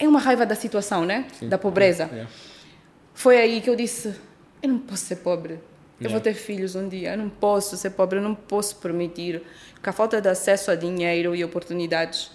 [0.00, 1.26] é uma raiva da situação, né?
[1.38, 1.48] Sim.
[1.48, 2.04] Da pobreza.
[2.04, 2.26] É.
[3.14, 4.14] Foi aí que eu disse:
[4.62, 5.60] eu não posso ser pobre.
[6.00, 7.12] Eu vou ter filhos um dia.
[7.12, 8.18] Eu não posso ser pobre.
[8.18, 9.42] Eu não posso permitir
[9.82, 12.30] que a falta de acesso a dinheiro e oportunidades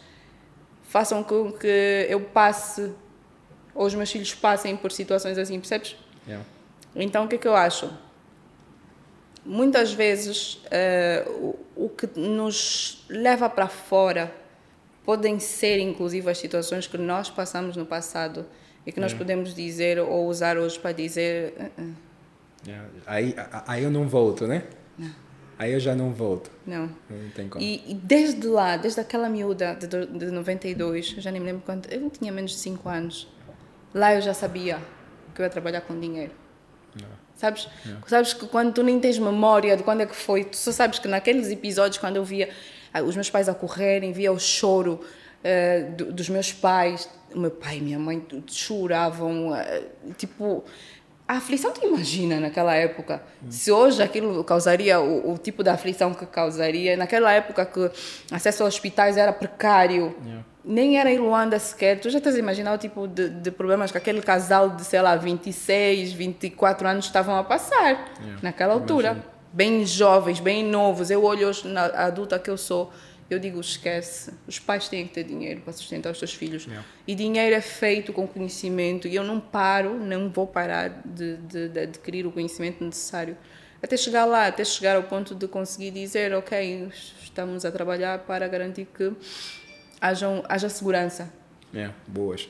[0.83, 2.93] façam com que eu passe
[3.73, 5.97] ou os meus filhos passem por situações assim, percebes?
[6.95, 7.91] Então, o que é que eu acho?
[9.43, 11.29] Muitas vezes, uh,
[11.75, 14.33] o, o que nos leva para fora
[15.05, 18.45] podem ser, inclusive, as situações que nós passamos no passado
[18.85, 19.25] e que nós yeah.
[19.25, 21.53] podemos dizer ou usar hoje para dizer.
[21.77, 21.93] Uh -uh.
[23.05, 23.35] Aí,
[23.67, 24.63] aí eu não volto, né?
[24.97, 25.11] Não.
[25.57, 26.49] Aí eu já não volto.
[26.65, 26.89] Não.
[27.09, 27.63] Não tem como.
[27.63, 31.87] E, e desde lá, desde aquela miúda de, de 92, já nem me lembro quanto,
[31.93, 33.27] eu tinha menos de 5 anos
[33.95, 34.77] Lá eu já sabia
[35.33, 36.33] que eu ia trabalhar com dinheiro.
[37.01, 37.07] Não.
[37.33, 37.69] Sabes?
[37.85, 38.01] Não.
[38.05, 40.99] Sabes que quando tu nem tens memória de quando é que foi, tu só sabes
[40.99, 42.49] que naqueles episódios, quando eu via
[43.03, 47.51] os meus pais a correrem, via o choro uh, do, dos meus pais, o meu
[47.51, 50.63] pai e minha mãe choravam, uh, tipo
[51.27, 56.13] a aflição tu imagina naquela época se hoje aquilo causaria o, o, tipo de aflição
[56.13, 57.91] que causaria naquela época que
[58.31, 60.45] acesso a hospitais era precário yeah.
[60.63, 63.91] nem era em Luanda sequer tu já estás a imaginar o tipo de, de, problemas
[63.91, 68.39] que aquele casal de sei lá 26 24 anos estavam a passar yeah.
[68.43, 69.34] naquela altura Imagina.
[69.55, 72.91] Bem jovens bem novos eu olho hoje na adulta que eu sou
[73.29, 74.31] eu digo, esquece.
[74.47, 76.65] Os pais têm que ter dinheiro para sustentar os seus filhos.
[76.65, 76.85] Yeah.
[77.07, 79.07] E dinheiro é feito com conhecimento.
[79.07, 83.35] E eu não paro, não vou parar de, de, de, adquirir o conhecimento necessário.
[83.81, 86.89] Até chegar lá, até chegar ao ponto de conseguir dizer, ok,
[87.21, 89.11] estamos a trabalhar para garantir que
[89.99, 91.31] haja, haja segurança.
[91.73, 92.47] É, boas.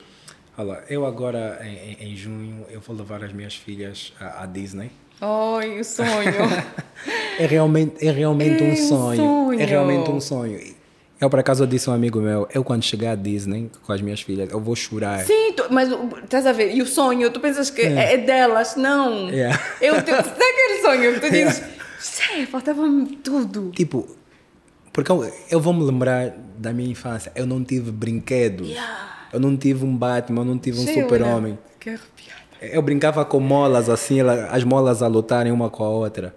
[0.58, 4.90] Olha, eu agora, em, em, junho, eu vou levar as minhas filhas à, à Disney.
[5.20, 6.04] Ai, o sonho.
[7.38, 9.16] é realmente, é realmente é um sonho.
[9.16, 9.60] sonho.
[9.60, 10.76] É realmente um sonho.
[11.18, 13.92] Eu, por acaso, eu disse a um amigo meu, eu quando chegar à Disney com
[13.92, 15.24] as minhas filhas, eu vou chorar.
[15.24, 15.88] Sim, tu, mas
[16.22, 19.30] estás a ver, e o sonho, tu pensas que é, é delas, não.
[19.30, 19.58] Yeah.
[19.80, 21.62] Eu, tu, sabe aquele sonho que tu dizes,
[22.30, 22.46] yeah.
[22.50, 23.70] faltava-me tudo.
[23.70, 24.06] Tipo,
[24.92, 28.68] porque eu, eu vou me lembrar da minha infância, eu não tive brinquedos.
[28.68, 29.28] Yeah.
[29.32, 31.58] Eu não tive um Batman, eu não tive um super-homem.
[31.80, 32.35] Que arrepiado.
[32.60, 36.34] Eu brincava com molas assim, as molas a lutarem uma com a outra.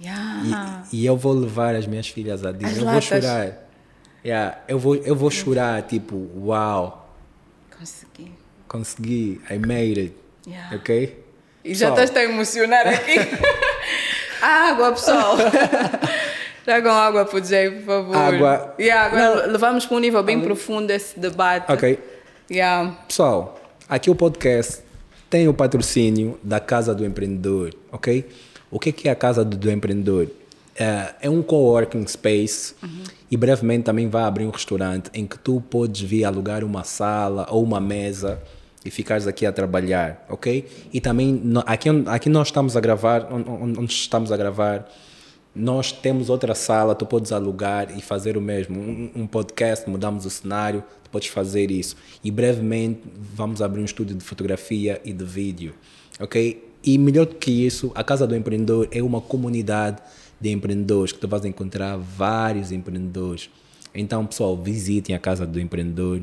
[0.00, 0.84] Yeah.
[0.92, 2.80] E, e, eu vou levar as minhas filhas a Disney.
[2.80, 3.08] eu latas.
[3.08, 3.52] vou chorar.
[4.24, 7.08] Yeah, eu vou, eu vou chorar, tipo, uau.
[7.78, 8.32] Consegui.
[8.66, 9.40] Consegui.
[9.48, 10.14] I made it.
[10.46, 10.76] Yeah.
[10.76, 11.24] Ok?
[11.64, 13.14] E já estás a emocionar aqui.
[14.42, 15.36] água, pessoal.
[16.64, 18.16] Tragam água para o Jay, por favor.
[18.16, 18.74] Água.
[18.78, 19.52] Yeah, agora Não.
[19.52, 21.70] levamos para um nível bem profundo esse debate.
[21.70, 21.98] Ok.
[22.50, 22.96] Yeah.
[23.06, 24.82] Pessoal, aqui o podcast
[25.32, 28.28] tem o patrocínio da Casa do Empreendedor, ok?
[28.70, 30.28] O que é a Casa do, Empreendedor?
[30.76, 33.02] É, é um coworking space uhum.
[33.30, 37.46] e brevemente também vai abrir um restaurante em que tu podes vir alugar uma sala
[37.50, 38.42] ou uma mesa
[38.84, 40.68] e ficares aqui a trabalhar, ok?
[40.92, 44.86] E também aqui, aqui nós estamos a gravar, onde estamos a gravar,
[45.54, 48.78] nós temos outra sala, tu podes alugar e fazer o mesmo.
[48.78, 51.94] Um, um podcast, mudamos o cenário, podes fazer isso.
[52.24, 55.74] E brevemente vamos abrir um estúdio de fotografia e de vídeo,
[56.18, 56.72] ok?
[56.82, 60.02] E melhor do que isso, a Casa do Empreendedor é uma comunidade
[60.40, 63.48] de empreendedores que tu vais encontrar vários empreendedores.
[63.94, 66.22] Então, pessoal, visitem a Casa do Empreendedor,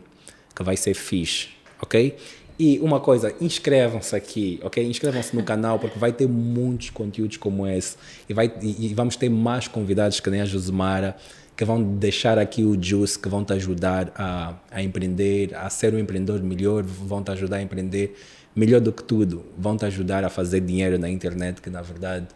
[0.54, 1.48] que vai ser fixe,
[1.82, 2.18] ok?
[2.60, 4.86] E uma coisa, inscrevam-se aqui, ok?
[4.86, 7.96] Inscrevam-se no canal porque vai ter muitos conteúdos como esse
[8.28, 11.16] e, vai, e vamos ter mais convidados que nem a Josemara
[11.60, 15.94] que vão deixar aqui o juice, que vão te ajudar a, a empreender, a ser
[15.94, 18.16] um empreendedor melhor, vão te ajudar a empreender
[18.56, 22.28] melhor do que tudo, vão te ajudar a fazer dinheiro na internet, que na verdade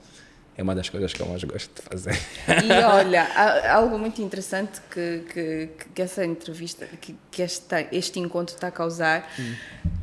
[0.58, 2.20] é uma das coisas que eu mais gosto de fazer.
[2.66, 3.26] E olha,
[3.74, 8.72] algo muito interessante que, que, que essa entrevista, que, que esta, este encontro está a
[8.72, 9.54] causar, hum.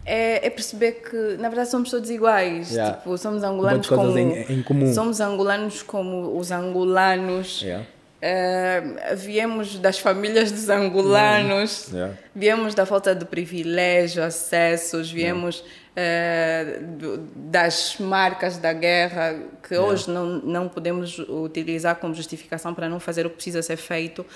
[0.07, 2.71] é, é, perceber que na verdade somos todos iguais.
[2.71, 2.97] Yeah.
[2.97, 4.17] Tipo, somos angolanos como.
[4.17, 4.95] Em, em, comum.
[4.95, 7.61] Somos angolanos como os angolanos.
[7.61, 7.87] Yeah.
[8.21, 11.97] Uh, viemos das famílias dos angolanos, mm.
[11.97, 12.17] yeah.
[12.35, 15.65] viemos da falta de privilégio, acessos, viemos
[15.97, 16.79] yeah.
[16.79, 19.91] uh, do, das marcas da guerra que yeah.
[19.91, 24.27] hoje não, não podemos utilizar como justificação para não fazer o que precisa ser feito.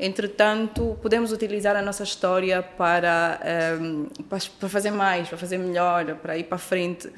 [0.00, 3.38] Entretanto, podemos utilizar a nossa história para,
[3.78, 7.10] um, eh, para fazer mais, para fazer melhor, para ir para frente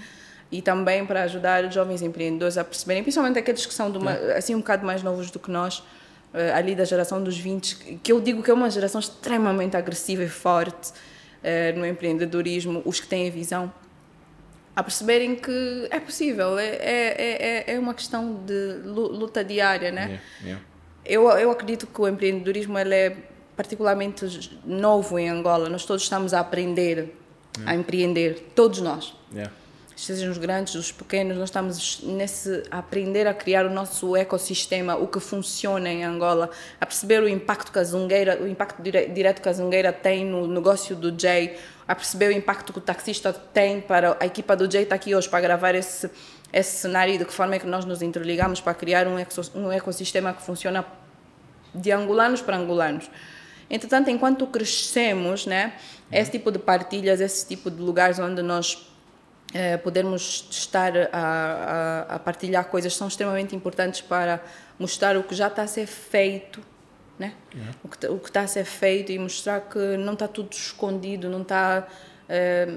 [0.50, 4.54] e também para ajudar os jovens empreendedores a perceberem, principalmente aqueles que são uma, assim
[4.54, 5.82] um bocado mais novos do que nós,
[6.54, 10.28] ali da geração dos 20, que eu digo que é uma geração extremamente agressiva e
[10.28, 13.72] forte uh, no empreendedorismo, os que têm a visão.
[14.74, 20.02] a perceberem que é possível, é, é, é, é uma questão de luta diária, né?
[20.02, 20.64] Yeah, yeah.
[21.04, 23.16] Eu, eu acredito que o empreendedorismo ele é
[23.56, 27.14] particularmente novo em Angola, nós todos estamos a aprender
[27.56, 27.72] yeah.
[27.72, 29.14] a empreender, todos nós.
[29.96, 34.94] Sejam os grandes, os pequenos, nós estamos nesse a aprender a criar o nosso ecossistema,
[34.94, 39.40] o que funciona em Angola, a perceber o impacto que a Zungueira, o impacto direto
[39.40, 41.56] que a Zungueira tem no negócio do Jay,
[41.88, 45.14] a perceber o impacto que o taxista tem para a equipa do Jay está aqui
[45.14, 46.10] hoje para gravar esse
[46.52, 49.16] esse cenário e de que forma é que nós nos interligamos para criar um,
[49.54, 50.84] um ecossistema que funciona
[51.74, 53.10] de angolanos para angolanos.
[53.68, 55.74] Entretanto, enquanto crescemos, né,
[56.10, 58.86] esse tipo de partilhas, esse tipo de lugares onde nós
[59.54, 64.42] eh, podermos estar a, a, a, partilhar coisas são extremamente importantes para
[64.78, 66.60] mostrar o que já está a ser feito,
[67.18, 67.32] né?
[67.54, 67.74] Yeah.
[67.82, 71.28] O, que, o que está a ser feito e mostrar que não está tudo escondido,
[71.28, 71.86] não está
[72.28, 72.76] eh,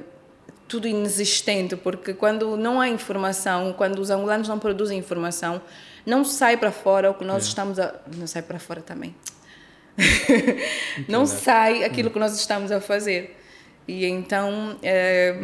[0.68, 5.62] tudo inexistente, porque quando não há informação, quando os angolanos não produzem informação,
[6.06, 7.50] não sai para fora o que nós yeah.
[7.50, 7.96] estamos a.
[8.16, 9.16] Não sai para fora também.
[11.10, 13.38] não sai aquilo que nós estamos a fazer.
[13.88, 14.78] E então.
[14.84, 15.36] Eh,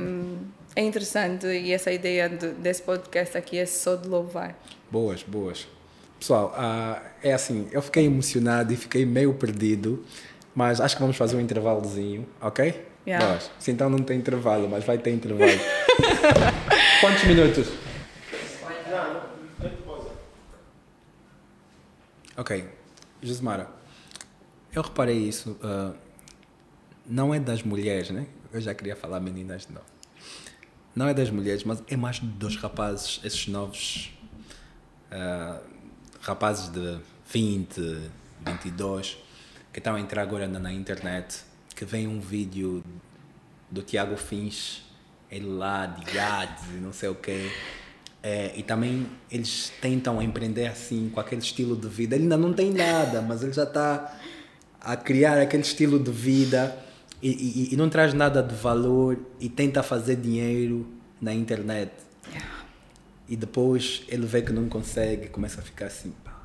[0.76, 4.59] é interessante e essa ideia de, desse podcast aqui é só de louvar.
[4.91, 5.67] Boas, boas.
[6.19, 10.03] Pessoal, uh, é assim, eu fiquei emocionado e fiquei meio perdido,
[10.53, 12.86] mas acho que vamos fazer um intervalozinho, ok?
[13.07, 13.26] Yeah.
[13.26, 13.51] Boas.
[13.59, 15.51] Se então não tem intervalo, mas vai ter intervalo.
[16.99, 17.67] Quantos minutos?
[22.38, 22.65] Ok.
[23.21, 23.69] Josemara,
[24.73, 25.51] eu reparei isso.
[25.63, 25.95] Uh,
[27.05, 28.26] não é das mulheres, né?
[28.51, 29.95] Eu já queria falar meninas, não
[30.96, 34.12] não é das mulheres, mas é mais dos rapazes, esses novos
[35.12, 35.60] uh,
[36.22, 36.98] rapazes de
[37.32, 38.10] 20,
[38.46, 39.18] 22,
[39.74, 41.41] que estão a entrar agora na, na internet,
[41.76, 42.82] que vem um vídeo
[43.70, 44.84] do Tiago Fins,
[45.30, 47.52] ele lá de gado e não sei o quê.
[48.24, 52.16] É, e também eles tentam empreender assim, com aquele estilo de vida.
[52.16, 54.18] Ele ainda não tem nada, mas ele já está
[54.80, 56.84] a criar aquele estilo de vida
[57.28, 60.86] e, e, e, não traz nada de valor e tenta fazer dinheiro
[61.19, 61.91] na internet.
[63.28, 66.39] E depois ele vê que não consegue, começa a ficar assim, pá.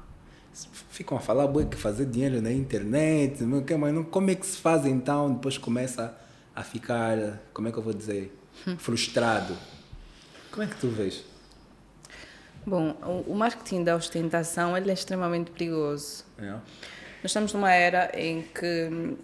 [0.88, 3.62] Ficam a falar que fazer dinheiro na internet, mas
[4.10, 5.34] como é que se faz então?
[5.34, 6.16] Depois começa
[6.56, 8.34] a ficar, como é que eu vou dizer,
[8.66, 8.78] hum.
[8.78, 9.54] frustrado.
[10.50, 11.22] Como é que tu vês?
[12.66, 12.92] Bom,
[13.26, 16.24] o marketing da ostentação ele é extremamente perigoso.
[16.38, 16.52] É.
[16.52, 19.18] Nós estamos numa era em que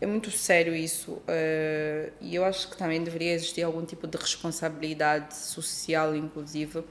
[0.00, 4.16] é muito sério isso uh, e eu acho que também deveria existir algum tipo de
[4.16, 6.82] responsabilidade social, inclusive,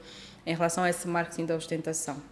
[0.46, 2.22] em relação a esse marketing da ostentação.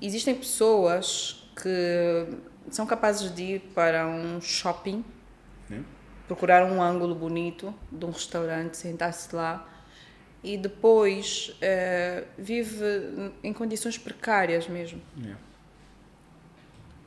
[0.00, 2.26] Existem pessoas que
[2.70, 5.04] são capazes de ir para um shopping,
[6.26, 9.68] procurar um ângulo bonito de um restaurante, sentar-se lá
[10.42, 15.00] e depois uh, vive em condições precárias mesmo.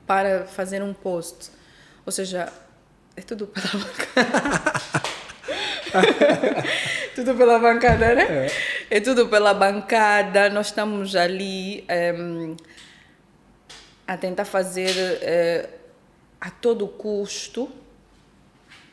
[0.07, 1.51] Para fazer um post.
[2.05, 2.53] Ou seja,
[3.15, 4.73] é tudo pela bancada.
[7.15, 8.47] tudo pela bancada, né?
[8.89, 8.97] É.
[8.97, 8.99] é.
[8.99, 10.49] tudo pela bancada.
[10.49, 11.85] Nós estamos ali
[12.17, 12.55] um,
[14.05, 15.69] a tentar fazer uh,
[16.41, 17.71] a todo custo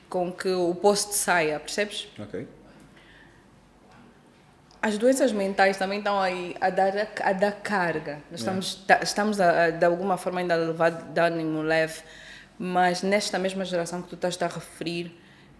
[0.08, 2.08] com que o post saia, percebes?
[2.18, 2.46] Ok.
[4.80, 6.92] As doenças mentais também estão aí a dar,
[7.22, 8.20] a dar carga.
[8.30, 8.44] Nós é.
[8.44, 12.02] estamos, estamos a, a, de alguma forma ainda a levar ânimo leve
[12.64, 15.12] mas nesta mesma geração que tu estás a referir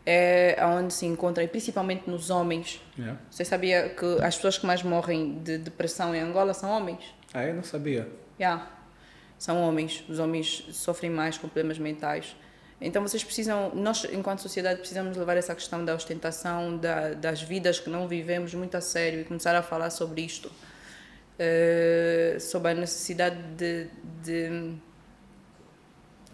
[0.06, 2.80] é onde se encontra, e principalmente nos homens.
[2.96, 3.20] Yeah.
[3.28, 7.00] Você sabia que as pessoas que mais morrem de depressão em Angola são homens?
[7.34, 8.08] Ah, eu não sabia.
[8.38, 8.70] Yeah.
[9.36, 10.04] São homens.
[10.08, 12.36] Os homens sofrem mais com problemas mentais.
[12.80, 17.80] Então vocês precisam, nós enquanto sociedade precisamos levar essa questão da ostentação, da, das vidas
[17.80, 20.52] que não vivemos muito a sério e começar a falar sobre isto.
[21.34, 23.88] Uh, sobre a necessidade de,
[24.22, 24.76] de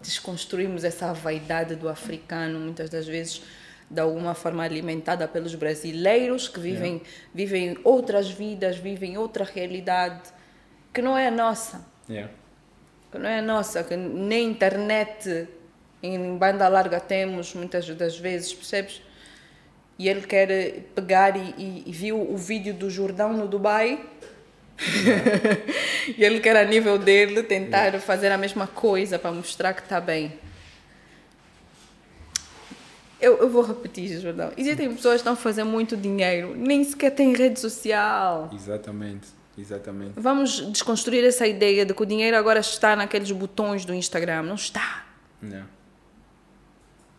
[0.01, 3.41] desconstruímos essa vaidade do africano, muitas das vezes
[3.89, 7.09] de alguma forma alimentada pelos brasileiros que vivem, yeah.
[7.33, 10.29] vivem outras vidas, vivem outra realidade
[10.93, 11.85] que não é a nossa.
[12.07, 12.31] Yeah.
[13.11, 15.47] Que não é a nossa, que nem internet
[16.03, 19.01] em banda larga temos muitas das vezes, percebes?
[19.97, 24.07] E ele quer pegar e, e, e viu o vídeo do Jordão no Dubai
[26.17, 29.99] e ele quer a nível dele tentar fazer a mesma coisa para mostrar que está
[29.99, 30.33] bem.
[33.19, 34.51] Eu, eu vou repetir, Jordão.
[34.55, 38.49] Existem pessoas que estão fazendo muito dinheiro, nem sequer têm rede social.
[38.53, 39.27] Exatamente,
[39.57, 40.13] exatamente.
[40.15, 44.43] Vamos desconstruir essa ideia de que o dinheiro agora está naqueles botões do Instagram.
[44.43, 45.05] Não está.
[45.41, 45.65] Não.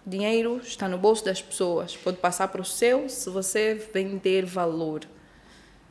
[0.06, 1.94] Dinheiro está no bolso das pessoas.
[1.94, 5.02] Pode passar para o seu se você vender valor.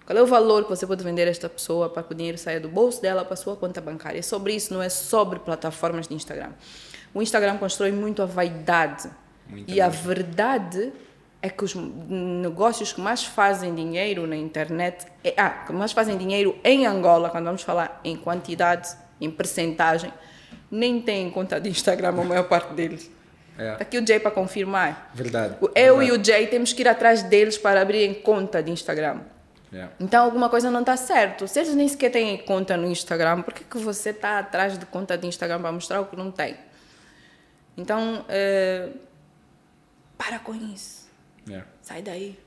[0.09, 2.35] Qual é o valor que você pode vender a esta pessoa para que o dinheiro
[2.35, 4.17] saia do bolso dela para a sua conta bancária?
[4.17, 6.49] É sobre isso, não é sobre plataformas de Instagram.
[7.13, 9.07] O Instagram constrói muito a vaidade.
[9.47, 10.91] Muito e a verdade
[11.43, 16.17] é que os negócios que mais fazem dinheiro na internet, é, ah, que mais fazem
[16.17, 18.89] dinheiro em Angola, quando vamos falar em quantidade,
[19.21, 20.11] em percentagem,
[20.71, 23.11] nem têm conta de Instagram a maior parte deles.
[23.59, 23.73] É.
[23.73, 25.11] Tá aqui o Jay para confirmar.
[25.13, 25.57] Verdade.
[25.75, 26.05] Eu verdade.
[26.05, 29.19] e o Jay temos que ir atrás deles para abrirem conta de Instagram.
[29.71, 29.93] Yeah.
[29.99, 31.47] Então alguma coisa não está certo.
[31.47, 34.85] Se eles nem sequer têm conta no Instagram, por que, que você está atrás de
[34.85, 36.57] conta de Instagram para mostrar o que não tem?
[37.77, 38.99] Então, uh,
[40.17, 41.07] para com isso.
[41.47, 41.67] Yeah.
[41.81, 42.37] Sai daí.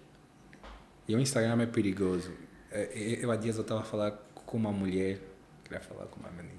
[1.07, 2.33] E o Instagram é perigoso.
[2.71, 5.19] É, eu há dias eu estava a falar com uma mulher,
[5.65, 6.53] queria falar com uma menina.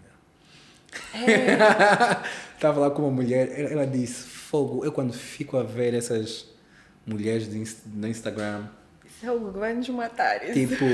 [1.14, 1.54] É.
[2.56, 6.48] estava a falar com uma mulher, ela disse, fogo, eu quando fico a ver essas
[7.06, 7.48] mulheres
[7.86, 8.68] no Instagram
[9.24, 10.40] Fogo, vai nos matar.
[10.52, 10.86] Tipo,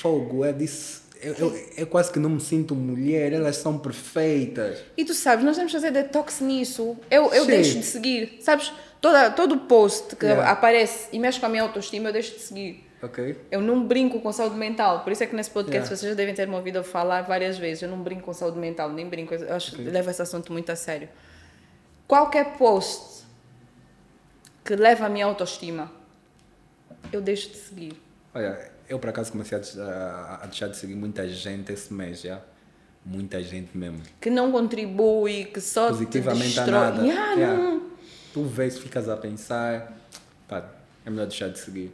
[0.00, 1.02] fogo, é disso.
[1.22, 4.82] Eu, eu, eu, quase que não me sinto mulher, elas são perfeitas.
[4.96, 6.96] E tu sabes, nós temos que fazer detox nisso.
[7.10, 8.72] Eu, eu deixo de seguir, sabes?
[9.02, 10.50] Toda, todo post que yeah.
[10.50, 12.86] aparece e mexe com a minha autoestima, eu deixo de seguir.
[13.02, 13.36] Okay.
[13.50, 15.96] Eu não brinco com saúde mental, por isso é que nesse podcast yeah.
[15.96, 17.82] vocês já devem ter me ouvido falar várias vezes.
[17.82, 19.34] Eu não brinco com saúde mental, nem brinco.
[19.34, 19.84] Eu acho okay.
[19.84, 21.08] que levo esse assunto muito a sério.
[22.06, 23.24] Qualquer post
[24.64, 25.99] que leva a minha autoestima
[27.12, 28.00] eu deixo de seguir.
[28.34, 32.40] Olha, eu por acaso comecei a, deixar de seguir muita gente esse mês já.
[33.04, 34.02] Muita gente mesmo.
[34.20, 36.78] Que não contribui, que só Positivamente te destrói.
[36.78, 37.02] a nada.
[37.02, 37.62] Yeah, yeah.
[37.62, 37.90] Não.
[38.32, 39.96] Tu vês, ficas a pensar,
[40.46, 40.68] pá,
[41.04, 41.92] é melhor deixar de seguir.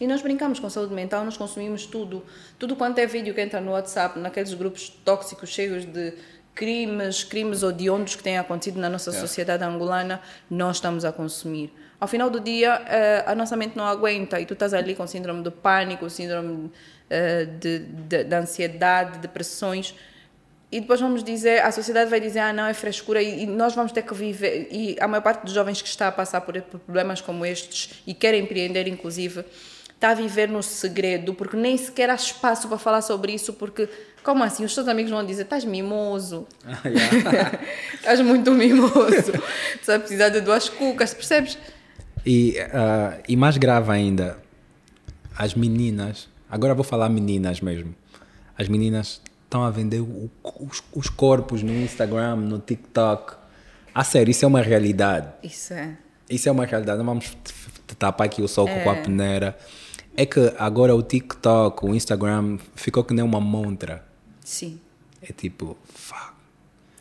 [0.00, 2.22] E nós brincamos com saúde mental, nós consumimos tudo.
[2.58, 6.12] Tudo quanto é vídeo que entra no WhatsApp, naqueles grupos tóxicos cheios de
[6.54, 9.26] crimes, crimes odiondos que têm acontecido na nossa yeah.
[9.26, 10.20] sociedade angolana,
[10.50, 11.72] nós estamos a consumir.
[11.98, 15.06] Ao final do dia, eh, a nossa mente não aguenta e tu estás ali com
[15.06, 16.70] síndrome de pânico, síndrome
[17.08, 19.94] eh, de, de, de ansiedade, depressões.
[20.70, 23.92] E depois vamos dizer, a sociedade vai dizer, ah, não, é frescura, e, nós vamos
[23.92, 24.68] ter que viver.
[24.70, 28.02] E a maior parte dos jovens que está a passar por, por problemas como estes
[28.06, 29.44] e querem empreender, inclusive,
[29.94, 33.88] está a viver no segredo, porque nem sequer há espaço para falar sobre isso, porque,
[34.22, 34.64] como assim?
[34.64, 37.58] Os teus amigos vão dizer, estás mimoso, ah, yeah.
[37.94, 39.32] estás muito mimoso,
[39.72, 41.56] estás a precisar de duas cucas, percebes?
[42.26, 44.36] E, uh, e mais grave ainda,
[45.38, 47.94] as meninas, agora vou falar meninas mesmo,
[48.58, 50.28] as meninas estão a vender o,
[50.60, 53.36] os, os, corpos no Instagram, no TikTok.
[53.94, 55.28] A sério, isso é uma realidade.
[55.42, 55.96] Isso é.
[56.28, 56.98] Isso é uma realidade.
[56.98, 57.36] Não vamos
[57.96, 58.82] tapar aqui o sol é.
[58.82, 59.56] com a peneira.
[60.16, 64.04] É que agora o TikTok, o Instagram, ficou que nem uma montra.
[64.40, 64.80] Sim.
[65.22, 66.32] É tipo, fuck.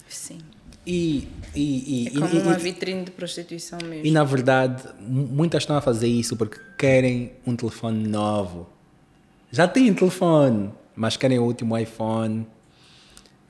[0.07, 0.39] Sim.
[0.85, 4.05] E, e, e, é como e, uma vitrine de prostituição mesmo.
[4.05, 8.69] E na verdade, muitas estão a fazer isso porque querem um telefone novo.
[9.51, 12.45] Já têm telefone, mas querem o último iPhone,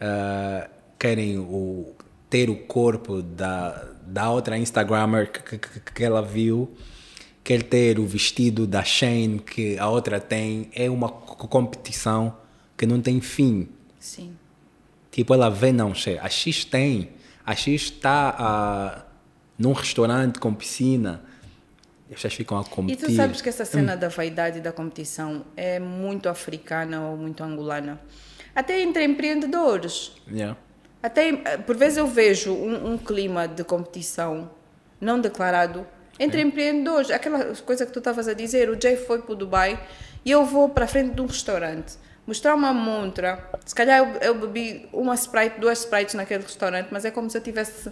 [0.02, 1.94] uh, querem o,
[2.30, 6.70] ter o corpo da, da outra Instagrammer que, que, que ela viu,
[7.44, 10.70] quer ter o vestido da Shane que a outra tem.
[10.74, 12.36] É uma competição
[12.78, 13.68] que não tem fim.
[14.00, 14.34] Sim.
[15.12, 17.10] Tipo, ela vê, não, a X tem
[17.46, 19.12] a X está uh,
[19.58, 21.22] num restaurante com piscina.
[22.10, 23.04] As pessoas ficam a competir.
[23.04, 24.00] E tu sabes que essa cena hum.
[24.00, 28.00] da vaidade e da competição é muito africana ou muito angolana.
[28.54, 30.14] Até entre empreendedores.
[30.32, 30.58] Yeah.
[31.04, 34.50] Até, por vezes eu vejo um, um clima de competição
[35.00, 35.86] não declarado
[36.20, 36.44] entre é.
[36.44, 37.12] empreendedores.
[37.12, 39.80] Aquela coisa que tu estavas a dizer, o Jay foi para o Dubai
[40.24, 43.50] e eu vou para a frente de um restaurante mostrar uma montra.
[43.66, 47.38] Se calhar eu, eu, bebi uma Sprite, duas Sprites naquele restaurante, mas é como se
[47.38, 47.92] eu tivesse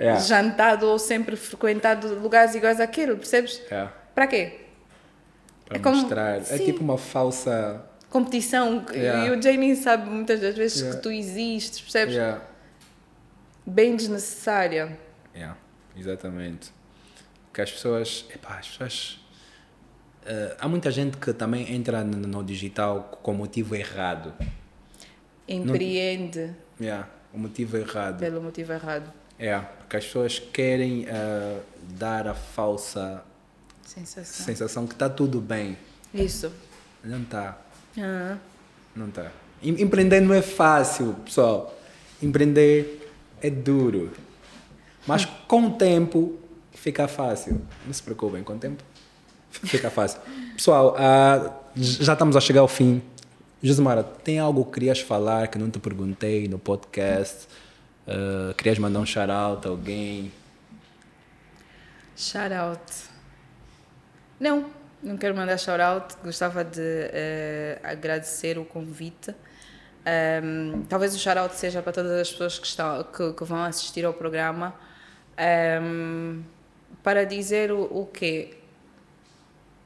[0.00, 0.20] yeah.
[0.24, 3.58] jantado ou sempre frequentado lugares iguais àquilo, percebes?
[3.70, 3.92] Yeah.
[4.14, 4.60] Para quê?
[5.66, 6.40] Para é mostrar.
[6.40, 8.84] Como, é tipo uma falsa competição.
[8.92, 9.26] Yeah.
[9.26, 12.16] E o Jamie sabe muitas das vezes que tu existes, percebes?
[13.64, 14.98] Bem desnecessária.
[15.34, 15.56] Yeah,
[15.96, 16.72] exatamente.
[17.46, 19.21] Porque as pessoas, epá, as pessoas
[20.22, 24.32] Uh, há muita gente que também entra no, no digital com o motivo errado.
[25.48, 26.54] Empreende.
[26.78, 28.20] Não, yeah, o motivo errado.
[28.20, 29.12] Pelo motivo errado.
[29.36, 31.60] É, porque as pessoas querem uh,
[31.98, 33.24] dar a falsa
[33.84, 35.76] sensação, sensação que está tudo bem.
[36.14, 36.52] Isso.
[37.02, 37.60] Não está.
[37.98, 38.36] Ah.
[38.94, 39.32] Não está.
[39.60, 41.76] Empreender não é fácil, pessoal.
[42.22, 43.10] Empreender
[43.40, 44.12] é duro.
[45.04, 46.38] Mas com o tempo
[46.72, 47.60] fica fácil.
[47.84, 48.84] Não se preocupem, com o tempo
[49.52, 50.20] Fica fácil.
[50.56, 50.96] Pessoal,
[51.76, 53.02] já estamos a chegar ao fim.
[53.62, 57.46] Josemara, tem algo que querias falar que não te perguntei no podcast?
[58.06, 60.32] Uh, querias mandar um shout-out a alguém?
[62.16, 62.80] Shout-out.
[64.40, 64.66] Não,
[65.00, 66.16] não quero mandar shout-out.
[66.24, 69.32] Gostava de uh, agradecer o convite.
[70.42, 74.04] Um, talvez o shout-out seja para todas as pessoas que, estão, que, que vão assistir
[74.04, 74.74] ao programa.
[75.80, 76.42] Um,
[77.02, 78.54] para dizer o, o quê?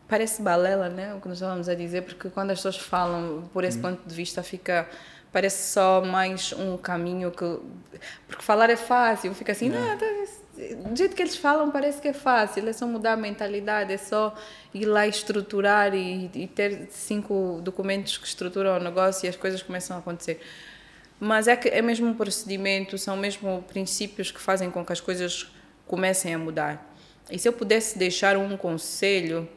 [0.08, 1.14] Parece balela, né?
[1.14, 3.82] O que nós estávamos a dizer, porque quando as pessoas falam por esse hum.
[3.82, 4.88] ponto de vista, fica
[5.32, 7.58] parece só mais um caminho que.
[8.26, 10.06] Porque falar é fácil, fica assim, não, não tá,
[10.88, 13.98] do jeito que eles falam parece que é fácil, é só mudar a mentalidade, é
[13.98, 14.34] só
[14.72, 19.62] ir lá estruturar e, e ter cinco documentos que estruturam o negócio e as coisas
[19.62, 20.40] começam a acontecer.
[21.20, 25.00] Mas é que é mesmo um procedimento, são mesmo princípios que fazem com que as
[25.00, 25.50] coisas
[25.86, 26.94] comecem a mudar.
[27.30, 29.48] E se eu pudesse deixar um conselho,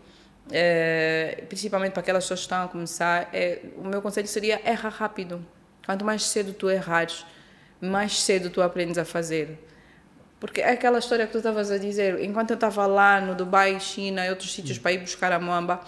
[0.52, 4.90] é, principalmente para aquelas pessoas que estão a começar, é, o meu conselho seria erra
[4.90, 5.46] rápido.
[5.86, 7.26] Quanto mais cedo tu errares,
[7.82, 9.58] mais cedo tu aprendes a fazer.
[10.40, 13.80] Porque é aquela história que tu estavas a dizer, enquanto eu estava lá no Dubai,
[13.80, 15.82] China e outros sítios para ir buscar a moamba,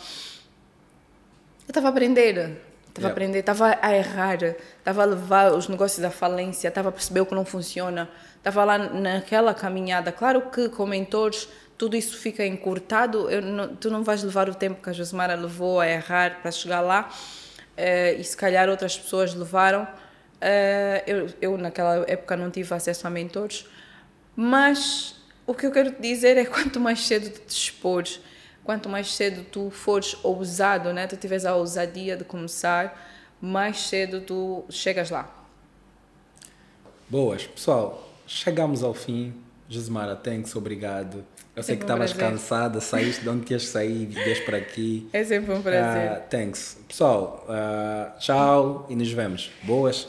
[1.67, 2.57] eu estava a aprender.
[2.91, 3.07] Estava yeah.
[3.07, 7.21] a aprender, estava a errar, estava a levar os negócios à falência, estava a perceber
[7.21, 10.11] o que não funciona, estava lá naquela caminhada.
[10.11, 11.47] Claro que com mentores
[11.81, 15.79] tudo isso fica encurtado, não, tu não vais levar o tempo que a Josemara levou
[15.79, 19.81] a errar para chegar lá, uh, e se calhar outras pessoas levaram.
[19.85, 23.65] Uh, eu, eu, naquela época, não tive acesso a mentores,
[24.35, 25.15] mas
[25.47, 28.19] o que eu quero te dizer é quanto mais cedo te expores,
[28.63, 31.07] quanto mais cedo tu fores ousado, né?
[31.07, 33.11] tu tiveres a ousadia de começar,
[33.41, 35.27] mais cedo tu chegas lá.
[37.09, 37.47] Boas.
[37.47, 39.33] Pessoal, chegamos ao fim.
[39.67, 41.25] Gismara, thanks, obrigado.
[41.55, 44.57] Eu é sei que estavas um cansada, saíste de onde tinhas que sair, vieste para
[44.57, 45.09] aqui.
[45.11, 46.11] É sempre um ah, prazer.
[46.11, 46.77] Uh, thanks.
[46.87, 49.51] Pessoal, uh, tchau e nos vemos.
[49.63, 50.07] Boas.